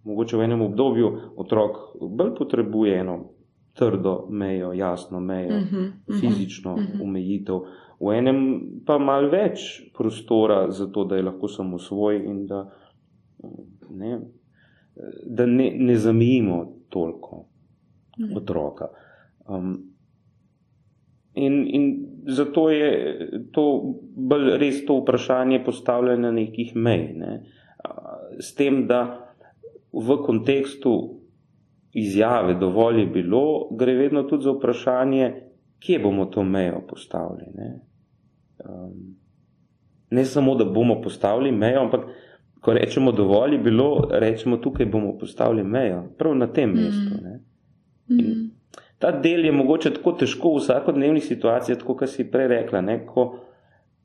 Mogoče 0.04 0.36
v 0.36 0.44
enem 0.44 0.62
obdobju 0.62 1.12
otrok 1.36 1.76
bolj 2.00 2.34
potrebuje 2.38 2.98
eno 3.00 3.18
trdo 3.72 4.26
mejo, 4.30 4.72
jasno 4.72 5.20
mejo, 5.20 5.56
mm 5.56 5.68
-hmm, 5.72 6.20
fizično 6.20 6.76
mm 6.76 6.80
-hmm. 6.80 7.02
omejitev, 7.02 7.60
v 8.00 8.18
enem 8.18 8.38
pa 8.86 8.98
mal 8.98 9.30
več 9.30 9.82
prostora 9.96 10.70
za 10.70 10.86
to, 10.86 11.04
da 11.04 11.16
je 11.16 11.22
lahko 11.22 11.48
samo 11.48 11.78
svoj 11.78 12.24
in 12.26 12.46
da 12.46 12.70
ne, 13.90 14.20
da 15.26 15.46
ne, 15.46 15.70
ne 15.78 15.96
zamijimo 15.96 16.74
toliko 16.88 17.44
mm. 18.18 18.36
otroka. 18.36 18.88
Um, 19.48 19.92
in, 21.34 21.66
in 21.74 22.06
zato 22.26 22.70
je 22.70 22.90
to 23.52 23.94
bolj 24.16 24.56
res 24.58 24.84
to 24.86 25.00
vprašanje 25.00 25.64
postavljeno 25.64 26.22
na 26.22 26.30
nekih 26.30 26.76
mej. 26.76 27.08
Ne? 27.16 27.42
S 28.40 28.54
tem, 28.54 28.86
da 28.86 29.32
v 29.92 30.16
kontekstu 30.26 31.22
izjave 31.92 32.54
dovolj 32.54 33.00
je 33.00 33.06
bilo, 33.06 33.68
gre 33.76 33.94
vedno 33.94 34.22
tudi 34.22 34.44
za 34.44 34.52
vprašanje, 34.52 35.32
kje 35.78 35.98
bomo 35.98 36.24
to 36.24 36.42
mejo 36.42 36.80
postavili. 36.88 37.46
Ne, 37.54 37.80
um, 38.64 39.16
ne 40.10 40.24
samo, 40.24 40.54
da 40.54 40.64
bomo 40.64 41.00
postavili 41.02 41.52
mejo, 41.52 41.80
ampak 41.80 42.06
ko 42.62 42.72
rečemo 42.72 43.12
dovolj, 43.12 43.56
je 43.56 43.58
bilo, 43.58 44.08
rečemo 44.10 44.56
tukaj 44.56 44.86
bomo 44.86 45.16
postavili 45.18 45.64
mejo, 45.64 46.04
prav 46.18 46.36
na 46.38 46.46
tem 46.46 46.70
mm. 46.70 46.74
mestu. 46.74 47.14
Mm. 48.08 48.50
Ta 48.98 49.10
del 49.20 49.44
je 49.44 49.52
mogoče 49.52 49.90
tako 49.96 50.12
težko 50.12 50.54
v 50.54 50.60
vsakodnevni 50.60 51.20
situaciji, 51.20 51.80
tako 51.80 51.96
kot 51.98 52.10
si 52.10 52.28
prej 52.30 52.48
rekla, 52.52 52.84
ne, 52.86 53.00
ko, 53.06 53.24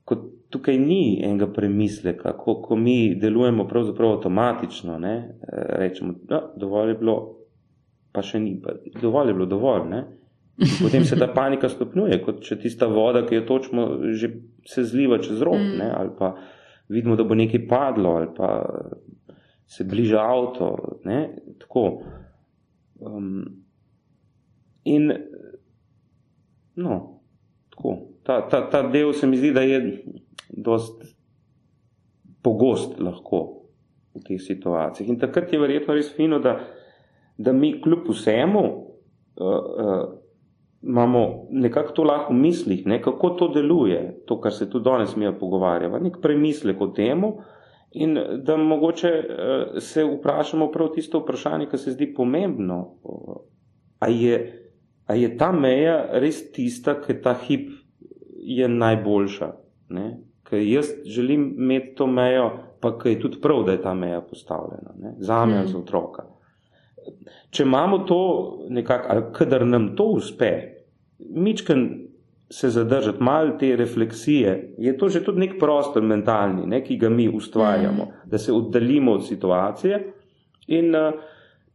ko 0.04 0.16
tukaj 0.50 0.78
ni 0.78 1.20
enega 1.22 1.46
premisleka, 1.54 2.34
ko, 2.34 2.56
ko 2.64 2.76
mi 2.76 3.14
delujemo 3.14 3.68
pravzaprav 3.68 4.16
avtomatično, 4.16 4.98
ne, 4.98 5.14
rečemo, 5.78 6.18
da 6.26 6.40
no, 6.40 6.60
dovolj 6.66 6.96
je 6.96 6.98
bilo, 6.98 7.16
pa 8.12 8.26
še 8.26 8.42
ni, 8.42 8.56
pa 8.58 8.74
dovolj 8.98 9.30
je 9.30 9.38
bilo 9.38 9.46
dovolj. 9.46 9.86
Ne. 9.92 10.04
Potem 10.82 11.06
se 11.06 11.14
ta 11.14 11.30
panika 11.38 11.70
stopnjuje, 11.70 12.18
kot 12.26 12.42
če 12.42 12.58
tista 12.66 12.90
voda, 12.90 13.22
ki 13.22 13.38
jo 13.38 13.46
točimo, 13.46 13.90
že 14.18 14.34
se 14.66 14.82
zliva 14.82 15.22
čez 15.22 15.46
rok, 15.46 15.62
mm. 15.62 15.76
ne, 15.78 15.92
ali 15.94 16.16
pa 16.18 16.34
vidimo, 16.88 17.16
da 17.16 17.24
bo 17.24 17.34
nekaj 17.34 17.66
padlo, 17.68 18.10
ali 18.10 18.28
pa 18.36 18.64
se 19.66 19.84
bliža 19.84 20.20
avto. 20.20 20.98
Ne? 21.04 21.36
Tako. 21.58 22.02
Um, 23.00 23.44
in 24.84 25.12
no, 26.74 27.20
tako. 27.70 27.96
Ta, 28.22 28.48
ta, 28.48 28.70
ta 28.70 28.82
del 28.90 29.12
se 29.12 29.26
mi 29.26 29.36
zdi, 29.36 29.52
da 29.52 29.60
je 29.60 30.04
dost 30.48 31.04
pogost 32.42 33.00
lahko 33.00 33.44
v 34.14 34.24
teh 34.26 34.40
situacijah. 34.40 35.08
In 35.08 35.18
takrat 35.20 35.52
je 35.52 35.60
verjetno 35.60 35.94
res 35.96 36.10
fino, 36.16 36.38
da, 36.42 36.58
da 37.38 37.52
mi 37.52 37.72
kljub 37.82 38.08
vsemu 38.10 38.64
uh, 38.68 39.46
uh, 39.46 40.17
imamo 40.82 41.46
nekako 41.50 41.92
to 41.92 42.04
lahko 42.04 42.32
v 42.32 42.36
mislih, 42.36 42.86
ne, 42.86 43.02
kako 43.02 43.30
to 43.30 43.48
deluje, 43.48 44.22
to, 44.26 44.40
kar 44.40 44.52
se 44.52 44.70
tudi 44.70 44.84
danes 44.84 45.16
mi 45.16 45.38
pogovarjamo, 45.40 45.98
nek 45.98 46.20
premislek 46.22 46.80
o 46.80 46.86
temu 46.86 47.38
in 47.92 48.18
da 48.44 48.56
mogoče 48.56 49.08
uh, 49.08 49.78
se 49.82 50.04
vprašamo 50.04 50.70
prav 50.70 50.92
tisto 50.94 51.18
vprašanje, 51.18 51.66
ki 51.70 51.78
se 51.78 51.92
zdi 51.92 52.12
pomembno. 52.14 52.94
A 53.98 54.08
je, 54.08 54.36
a 55.06 55.14
je 55.14 55.36
ta 55.36 55.52
meja 55.52 55.96
res 56.12 56.52
tista, 56.52 56.94
ki 57.00 57.20
ta 57.22 57.34
hip 57.34 57.70
je 58.44 58.68
najboljša? 58.68 59.52
Ne? 59.88 60.08
Ker 60.44 60.60
jaz 60.62 60.92
želim 61.04 61.54
imeti 61.58 61.94
to 61.96 62.06
mejo, 62.06 62.50
pa 62.80 62.92
ki 62.98 63.16
je 63.16 63.20
tudi 63.20 63.40
prav, 63.40 63.64
da 63.66 63.72
je 63.72 63.82
ta 63.82 63.94
meja 63.94 64.20
postavljena, 64.20 64.94
ne? 64.98 65.14
za 65.18 65.46
me, 65.46 65.62
mm. 65.62 65.66
za 65.66 65.78
otroka 65.78 66.27
če 67.50 67.62
imamo 67.62 67.98
to 67.98 68.20
nekako, 68.68 69.06
ali 69.10 69.22
kadar 69.32 69.66
nam 69.66 69.94
to 69.96 70.04
uspe, 70.18 70.52
mičken 71.18 71.88
se 72.50 72.70
zadržati, 72.70 73.22
malo 73.22 73.56
te 73.60 73.76
refleksije, 73.76 74.74
je 74.78 74.96
to 74.98 75.08
že 75.08 75.24
tudi 75.24 75.44
nek 75.44 75.58
prostor 75.60 76.02
mentalni, 76.02 76.66
ne, 76.66 76.80
ki 76.84 76.96
ga 76.96 77.08
mi 77.08 77.28
ustvarjamo, 77.28 78.04
mm. 78.04 78.30
da 78.30 78.38
se 78.38 78.52
oddaljimo 78.52 79.12
od 79.12 79.26
situacije 79.26 79.98
in 80.66 80.94
uh, 80.96 81.12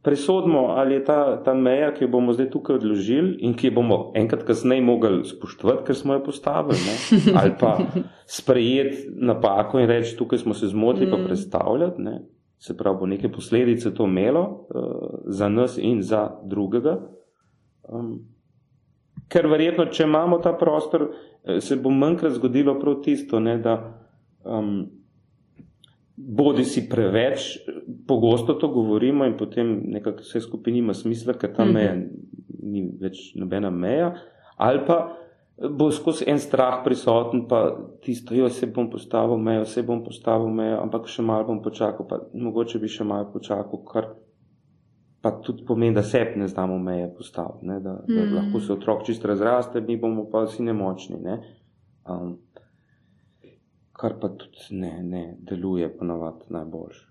presodimo, 0.02 0.66
ali 0.76 0.94
je 0.94 1.04
ta, 1.04 1.42
ta 1.44 1.54
meja, 1.54 1.94
ki 1.94 2.04
jo 2.04 2.08
bomo 2.08 2.32
zdaj 2.32 2.50
tukaj 2.50 2.76
odložili 2.76 3.36
in 3.40 3.54
ki 3.54 3.70
jo 3.70 3.76
bomo 3.78 3.98
enkrat 4.18 4.42
kasneje 4.44 4.82
mogli 4.82 5.24
spoštovati, 5.24 5.86
ker 5.86 5.96
smo 5.96 6.18
jo 6.18 6.24
postavili, 6.26 6.78
ne, 6.84 7.20
ali 7.40 7.54
pa 7.60 7.78
sprejeti 8.38 9.08
napako 9.14 9.80
in 9.80 9.88
reči, 9.88 10.16
tukaj 10.18 10.42
smo 10.42 10.54
se 10.54 10.68
zmotili, 10.68 11.06
mm. 11.06 11.10
pa 11.10 11.24
predstavljati. 11.24 12.02
Ne. 12.02 12.20
Se 12.64 12.76
pravi, 12.76 12.98
bo 13.00 13.06
neke 13.06 13.28
posledice 13.28 13.92
to 13.94 14.06
imelo 14.08 14.44
uh, 14.44 15.18
za 15.26 15.48
nas 15.48 15.78
in 15.78 16.02
za 16.02 16.30
drugega. 16.44 16.96
Um, 17.88 18.14
ker 19.28 19.48
verjetno, 19.50 19.86
če 19.92 20.06
imamo 20.08 20.38
ta 20.40 20.54
prostor, 20.56 21.10
se 21.60 21.76
bo 21.76 21.92
manjkrat 21.92 22.38
zgodilo 22.38 22.78
prav 22.80 23.02
tisto, 23.04 23.40
ne, 23.40 23.58
da 23.60 23.74
um, 24.44 24.86
bodi 26.16 26.64
si 26.64 26.86
preveč, 26.88 27.58
pogosto 28.06 28.54
to 28.54 28.68
govorimo 28.68 29.26
in 29.26 29.36
potem 29.36 29.74
nekako 29.96 30.22
vse 30.22 30.40
skupaj 30.40 30.72
nima 30.72 30.94
smisla, 30.94 31.34
ker 31.38 31.52
ta 31.56 31.64
meja 31.64 31.94
mhm. 31.94 32.08
ni 32.64 32.86
več 33.00 33.32
nobena 33.36 33.70
meja, 33.70 34.14
ali 34.56 34.84
pa 34.86 34.98
bo 35.56 35.90
skozi 35.90 36.24
en 36.26 36.38
strah 36.38 36.80
prisoten, 36.84 37.46
pa 37.48 37.76
tisto, 38.02 38.34
jo 38.34 38.48
se 38.50 38.66
bom 38.66 38.90
postavil 38.90 39.38
mejo, 39.38 39.64
se 39.64 39.82
bom 39.82 40.02
postavil 40.04 40.50
mejo, 40.50 40.80
ampak 40.82 41.06
še 41.08 41.22
malo 41.22 41.46
bom 41.52 41.62
počakal, 41.62 42.06
pa 42.10 42.18
mogoče 42.34 42.80
bi 42.82 42.90
še 42.90 43.06
malo 43.06 43.30
počakal, 43.32 43.84
kar 43.86 44.10
pa 45.24 45.30
tudi 45.40 45.64
pomeni, 45.64 45.94
da 45.94 46.02
sebi 46.02 46.40
ne 46.40 46.48
znamo 46.48 46.78
meje 46.78 47.06
postaviti, 47.16 47.66
ne? 47.66 47.78
da, 47.80 47.94
da 48.02 48.24
mm. 48.24 48.34
lahko 48.34 48.60
se 48.60 48.72
otrok 48.74 49.06
čist 49.06 49.24
razraste, 49.24 49.80
mi 49.80 49.96
bomo 49.96 50.26
pa 50.30 50.42
vsi 50.44 50.66
nemočni. 50.66 51.20
Ne? 51.22 51.38
Um, 52.04 52.34
kar 53.94 54.18
pa 54.20 54.28
tudi 54.28 54.76
ne, 54.82 54.98
ne 55.02 55.24
deluje 55.38 55.88
ponovadi 55.96 56.50
najboljše. 56.52 57.06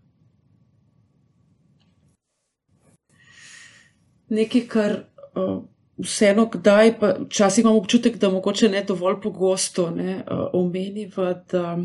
Nekaj, 4.34 4.64
kar 4.70 4.96
uh, 5.38 5.64
vseeno, 5.98 6.48
kdaj, 6.50 7.00
pa 7.00 7.16
včasih 7.26 7.64
imamo 7.64 7.80
občutek, 7.80 8.18
da 8.18 8.30
mogoče 8.30 8.70
ne 8.70 8.84
dovolj 8.88 9.20
pogosto 9.22 9.90
ne, 9.92 10.16
uh, 10.16 10.48
omeniva, 10.54 11.34
da 11.52 11.78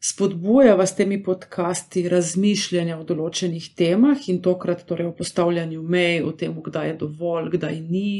spodbuja 0.00 0.74
vas 0.74 0.94
temi 0.96 1.22
podcasti 1.22 2.08
razmišljanja 2.08 2.98
o 2.98 3.04
določenih 3.04 3.72
temah 3.74 4.28
in 4.30 4.42
tokrat 4.42 4.84
torej 4.86 5.10
o 5.10 5.14
postavljanju 5.14 5.82
mej, 5.82 6.22
o 6.22 6.32
tem, 6.32 6.54
kdaj 6.62 6.92
je 6.92 6.96
dovolj, 7.04 7.52
kdaj 7.58 7.80
ni. 7.80 8.10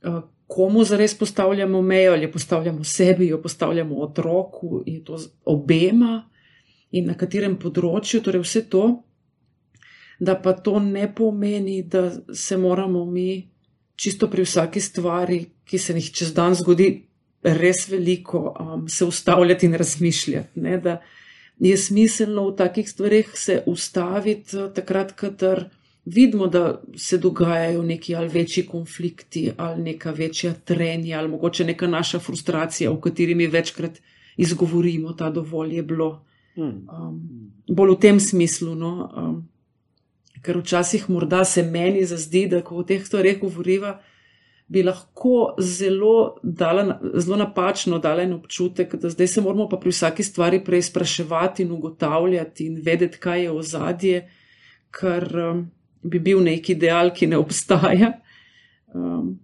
Uh, 0.00 0.22
komu 0.50 0.82
zares 0.84 1.14
postavljamo 1.18 1.82
mejo, 1.82 2.12
ali 2.12 2.26
jo 2.26 2.32
postavljamo 2.32 2.84
sebi, 2.84 3.28
jo 3.28 3.42
postavljamo 3.42 4.00
otroku 4.02 4.82
in 4.86 5.04
to 5.04 5.18
obema, 5.44 6.24
in 6.90 7.06
na 7.06 7.14
katerem 7.14 7.54
področju, 7.62 8.18
torej 8.24 8.42
vse 8.42 8.64
to, 8.72 8.82
da 10.18 10.34
pa 10.34 10.52
to 10.52 10.80
ne 10.82 11.06
pomeni, 11.14 11.82
da 11.86 12.10
se 12.34 12.58
moramo 12.58 13.04
mi 13.06 13.28
čisto 14.00 14.30
pri 14.32 14.44
vsaki 14.48 14.80
stvari, 14.80 15.40
ki 15.68 15.78
se 15.78 15.94
jih 15.98 16.10
čez 16.16 16.32
dan 16.34 16.54
zgodi, 16.56 16.88
res 17.42 17.86
veliko, 17.88 18.40
um, 18.60 18.86
se 18.88 19.04
ustavljati 19.04 19.68
in 19.68 19.76
razmišljati. 19.80 20.60
Ne, 20.60 20.78
da 20.80 21.00
je 21.60 21.76
smiselno 21.76 22.46
v 22.48 22.56
takih 22.56 22.88
stvarih 22.88 23.34
se 23.36 23.62
ustaviti, 23.66 24.56
takrat, 24.74 25.12
kadar 25.12 25.66
vidimo, 26.04 26.46
da 26.46 26.80
se 26.96 27.18
dogajajo 27.18 27.82
neki 27.82 28.16
ali 28.16 28.28
večji 28.28 28.66
konflikti, 28.66 29.50
ali 29.56 29.82
neka 29.82 30.10
večja 30.16 30.54
trenja, 30.64 31.18
ali 31.18 31.28
mogoče 31.28 31.64
neka 31.64 31.86
naša 31.86 32.18
frustracija, 32.18 32.90
v 32.90 33.00
kateri 33.00 33.34
mi 33.34 33.46
večkrat 33.46 34.00
izgovorimo, 34.36 35.12
da 35.12 35.30
dovolj 35.30 35.76
je 35.76 35.82
bilo. 35.82 36.24
Hmm. 36.54 36.86
Um, 36.88 37.20
bolj 37.68 37.94
v 37.94 38.00
tem 38.00 38.20
smislu. 38.20 38.74
No, 38.74 39.10
um, 39.16 39.48
ker 40.42 40.58
včasih 40.58 41.10
morda 41.10 41.44
se 41.44 41.62
meni 41.62 42.04
zazdi, 42.04 42.46
da 42.48 42.62
ko 42.64 42.80
o 42.80 42.84
teh 42.86 43.02
stvareh 43.06 43.40
govoriva, 43.40 43.98
bi 44.70 44.84
lahko 44.86 45.56
zelo, 45.58 46.36
dala, 46.42 47.00
zelo 47.18 47.36
napačno 47.40 47.98
dala 47.98 48.22
en 48.22 48.36
občutek, 48.36 48.94
da 49.02 49.10
zdaj 49.10 49.26
se 49.26 49.42
moramo 49.42 49.66
pa 49.68 49.80
pri 49.82 49.90
vsaki 49.90 50.22
stvari 50.22 50.62
preizpraševati 50.64 51.62
in 51.62 51.72
ugotavljati 51.72 52.66
in 52.66 52.78
vedeti, 52.84 53.18
kaj 53.18 53.42
je 53.42 53.50
ozadje. 53.50 54.20
Ker 54.94 55.26
um, 55.50 55.64
bi 56.02 56.18
bil 56.18 56.42
nek 56.42 56.70
ideal, 56.70 57.10
ki 57.14 57.26
ne 57.26 57.38
obstaja. 57.38 58.12
Um, 58.94 59.40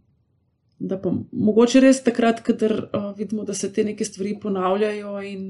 da 0.79 0.99
pa 1.01 1.11
mogoče 1.33 1.83
res 1.83 2.03
takrat, 2.07 2.43
kadar 2.47 2.77
uh, 2.87 3.11
vidimo, 3.19 3.45
da 3.45 3.55
se 3.55 3.73
te 3.73 3.85
neke 3.85 4.05
stvari 4.05 4.37
ponavljajo 4.43 5.19
in 5.27 5.45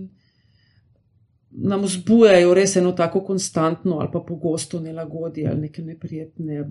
nam 1.56 1.82
vzbujajo 1.82 2.54
res 2.54 2.76
eno 2.76 2.92
tako 2.92 3.20
konstantno 3.24 3.98
ali 3.98 4.08
pa 4.12 4.20
pogosto 4.20 4.80
nelagodje 4.80 5.48
ali 5.48 5.60
neke 5.60 5.82
neprijetne, 5.82 6.64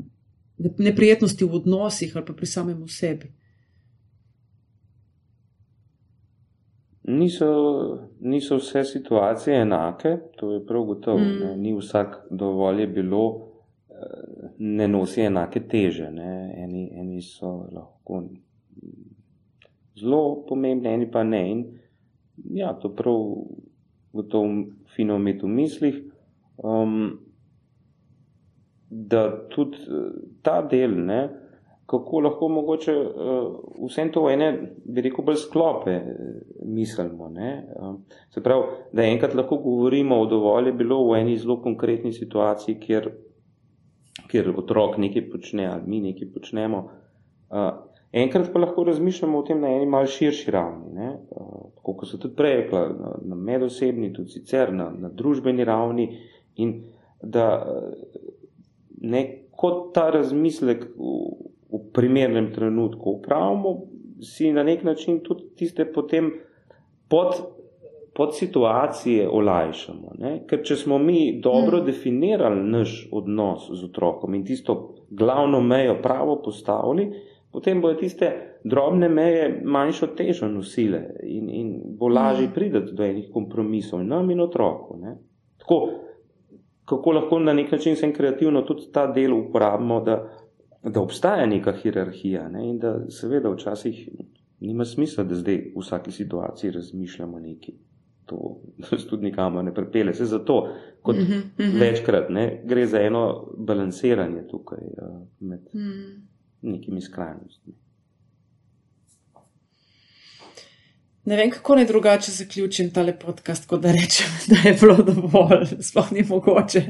neprijetnosti 0.77 1.45
v 1.45 1.55
odnosih 1.55 2.15
ali 2.15 2.25
pa 2.25 2.33
pri 2.33 2.45
samem 2.45 2.87
sebi. 2.87 3.31
Niso, 7.07 7.47
niso 8.19 8.57
vse 8.57 8.83
situacije 8.83 9.61
enake, 9.61 10.17
to 10.37 10.53
je 10.53 10.65
prav 10.65 10.83
gotovo. 10.83 11.19
Mm. 11.19 11.61
Ni 11.61 11.73
vsak 11.77 12.15
dovolj 12.29 12.81
je 12.81 12.87
bilo 12.87 13.45
ne 14.57 14.87
nosi 14.87 15.21
enake 15.21 15.59
teže. 15.67 16.05
Eni, 16.57 16.89
eni 16.93 17.21
so 17.21 17.51
lahko 17.71 18.23
zelo 19.99 20.45
pomembni, 20.47 20.89
eni 20.89 21.11
pa 21.11 21.23
ne. 21.23 21.51
In, 21.51 21.63
ja, 22.57 22.73
to 22.81 22.91
prav 22.95 23.21
gotovo 24.15 24.65
fino 24.95 25.19
imeti 25.21 25.45
v 25.45 25.53
mislih. 25.53 26.03
Um, 26.57 26.99
da 28.89 29.25
tudi 29.51 29.77
eh, 29.77 30.13
ta 30.41 30.61
del, 30.61 30.93
ne, 31.05 31.21
kako 31.85 32.19
lahko 32.25 32.47
mogoče 32.49 32.93
uh, 32.95 33.57
vsem 33.85 34.09
to 34.13 34.23
v 34.23 34.31
ene, 34.33 34.47
bi 34.85 35.03
rekel, 35.05 35.21
bolj 35.25 35.37
sklope 35.43 35.93
uh, 35.99 36.39
mislimo. 36.65 37.27
Uh, 37.29 37.91
se 38.33 38.41
pravi, 38.41 38.87
da 38.93 39.05
enkrat 39.05 39.35
lahko 39.37 39.59
govorimo 39.61 40.17
o 40.21 40.25
dovolj 40.29 40.71
je 40.71 40.73
bilo 40.79 41.03
v 41.11 41.19
eni 41.19 41.37
zelo 41.37 41.59
konkretni 41.61 42.13
situaciji, 42.13 42.79
kjer 42.81 43.11
kjer 44.31 44.51
otrok 44.57 44.97
nekaj 44.97 45.29
počne 45.31 45.67
ali 45.67 45.83
mi 45.87 46.01
nekaj 46.01 46.31
počnemo. 46.33 46.83
Uh, 47.49 47.69
enkrat 48.11 48.51
pa 48.53 48.59
lahko 48.59 48.83
razmišljamo 48.83 49.39
o 49.39 49.45
tem 49.47 49.61
na 49.61 49.73
eni 49.75 49.85
malce 49.85 50.17
širši 50.17 50.51
ravni, 50.51 51.09
uh, 51.31 51.64
kot 51.93 52.09
so 52.09 52.17
tudi 52.17 52.35
prej 52.35 52.55
rekla, 52.55 52.81
na, 52.89 53.13
na 53.21 53.35
medosebni, 53.35 54.13
tudi 54.13 54.33
sicer 54.39 54.73
na, 54.73 54.89
na 54.89 55.09
družbeni 55.09 55.63
ravni 55.63 56.07
in 56.55 56.73
da 57.21 57.47
ne 59.01 59.25
kot 59.51 59.93
ta 59.93 60.09
razmislek 60.09 60.87
v, 60.97 61.17
v 61.71 61.81
primernem 61.93 62.49
trenutku 62.53 63.19
upravimo, 63.19 63.75
si 64.23 64.51
na 64.51 64.63
nek 64.63 64.83
način 64.83 65.19
tudi 65.23 65.51
tiste 65.55 65.85
potem 65.91 66.31
pod 67.09 67.35
pod 68.15 68.35
situacije 68.35 69.29
olajšamo. 69.29 70.11
Ne? 70.17 70.37
Ker 70.47 70.61
če 70.63 70.75
smo 70.79 70.97
mi 70.97 71.39
dobro 71.43 71.81
mm. 71.81 71.85
definirali 71.85 72.61
naš 72.71 72.93
odnos 73.11 73.67
z 73.67 73.89
otrokom 73.89 74.35
in 74.35 74.45
tisto 74.47 74.95
glavno 75.09 75.59
mejo 75.61 75.97
pravo 76.01 76.37
postavili, 76.43 77.09
potem 77.55 77.81
bodo 77.81 77.95
tiste 77.99 78.31
drobne 78.63 79.07
meje 79.09 79.61
manjšo 79.63 80.07
težo 80.17 80.47
nosile 80.51 80.99
in, 81.23 81.49
in 81.49 81.69
bo 81.95 82.09
lažje 82.11 82.49
mm. 82.49 82.53
prideti 82.53 82.91
do 82.91 83.03
enih 83.03 83.29
kompromisov 83.33 84.03
nam 84.03 84.31
in 84.31 84.43
otroku. 84.43 84.97
Ne? 84.99 85.13
Tako, 85.63 85.77
kako 86.85 87.11
lahko 87.15 87.39
na 87.39 87.53
nek 87.55 87.71
način 87.71 87.95
sem 87.95 88.11
kreativno 88.13 88.65
tudi 88.67 88.89
ta 88.91 89.07
del 89.07 89.37
uporabimo, 89.37 90.01
da, 90.03 90.19
da 90.83 91.01
obstaja 91.01 91.45
neka 91.47 91.77
hierarhija 91.79 92.49
ne? 92.49 92.67
in 92.73 92.77
da 92.83 92.97
seveda 93.09 93.55
včasih 93.55 94.03
nima 94.59 94.85
smisla, 94.85 95.23
da 95.23 95.39
zdaj 95.39 95.61
v 95.71 95.79
vsaki 95.79 96.11
situaciji 96.11 96.75
razmišljamo 96.75 97.39
nekaj 97.39 97.79
to 98.25 98.57
nas 98.81 99.07
tudi 99.07 99.29
nikamor 99.31 99.63
ne 99.63 99.73
prepele. 99.73 100.13
Se 100.13 100.25
zato, 100.25 100.67
kot 101.01 101.15
mm 101.15 101.43
-hmm. 101.57 101.79
večkrat, 101.79 102.29
ne, 102.29 102.61
gre 102.65 102.85
za 102.85 103.01
eno 103.01 103.47
balansiranje 103.57 104.47
tukaj 104.47 104.83
uh, 104.83 105.27
med 105.39 105.59
mm. 105.73 106.34
Nekimi 106.71 107.01
skrajnostmi. 107.01 107.73
Ne 111.25 111.37
vem, 111.37 111.49
kako 111.51 111.75
naj 111.75 111.85
drugače 111.85 112.31
zaključim 112.31 112.91
tale 112.93 113.19
podcast, 113.19 113.65
kot 113.69 113.81
da 113.81 113.91
rečem, 113.91 114.27
da 114.49 114.69
je 114.69 114.77
bilo 114.81 114.97
dovolj, 114.97 115.67
sploh 115.81 116.11
ni 116.11 116.23
mogoče. 116.23 116.83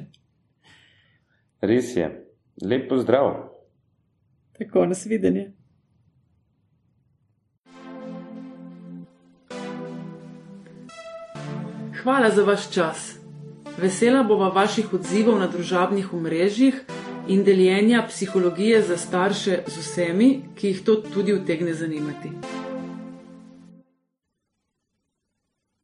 Res 1.61 1.95
je. 1.95 2.09
Lep 2.61 2.89
pozdrav. 2.89 3.31
Tako, 4.57 4.85
nasvidenje. 4.85 5.51
Hvala 12.03 12.29
za 12.29 12.43
vaš 12.43 12.71
čas. 12.71 13.15
Vesela 13.77 14.23
bova 14.23 14.49
vaših 14.49 14.93
odzivov 14.93 15.39
na 15.39 15.47
družabnih 15.47 16.13
omrežjih 16.13 16.83
in 17.27 17.43
deljenja 17.43 18.05
psihologije 18.07 18.81
za 18.81 18.97
starše 18.97 19.59
z 19.67 19.77
vsemi, 19.77 20.41
ki 20.55 20.67
jih 20.67 20.83
to 20.83 20.95
tudi 20.95 21.33
utegne 21.33 21.73
zanimati. 21.73 22.29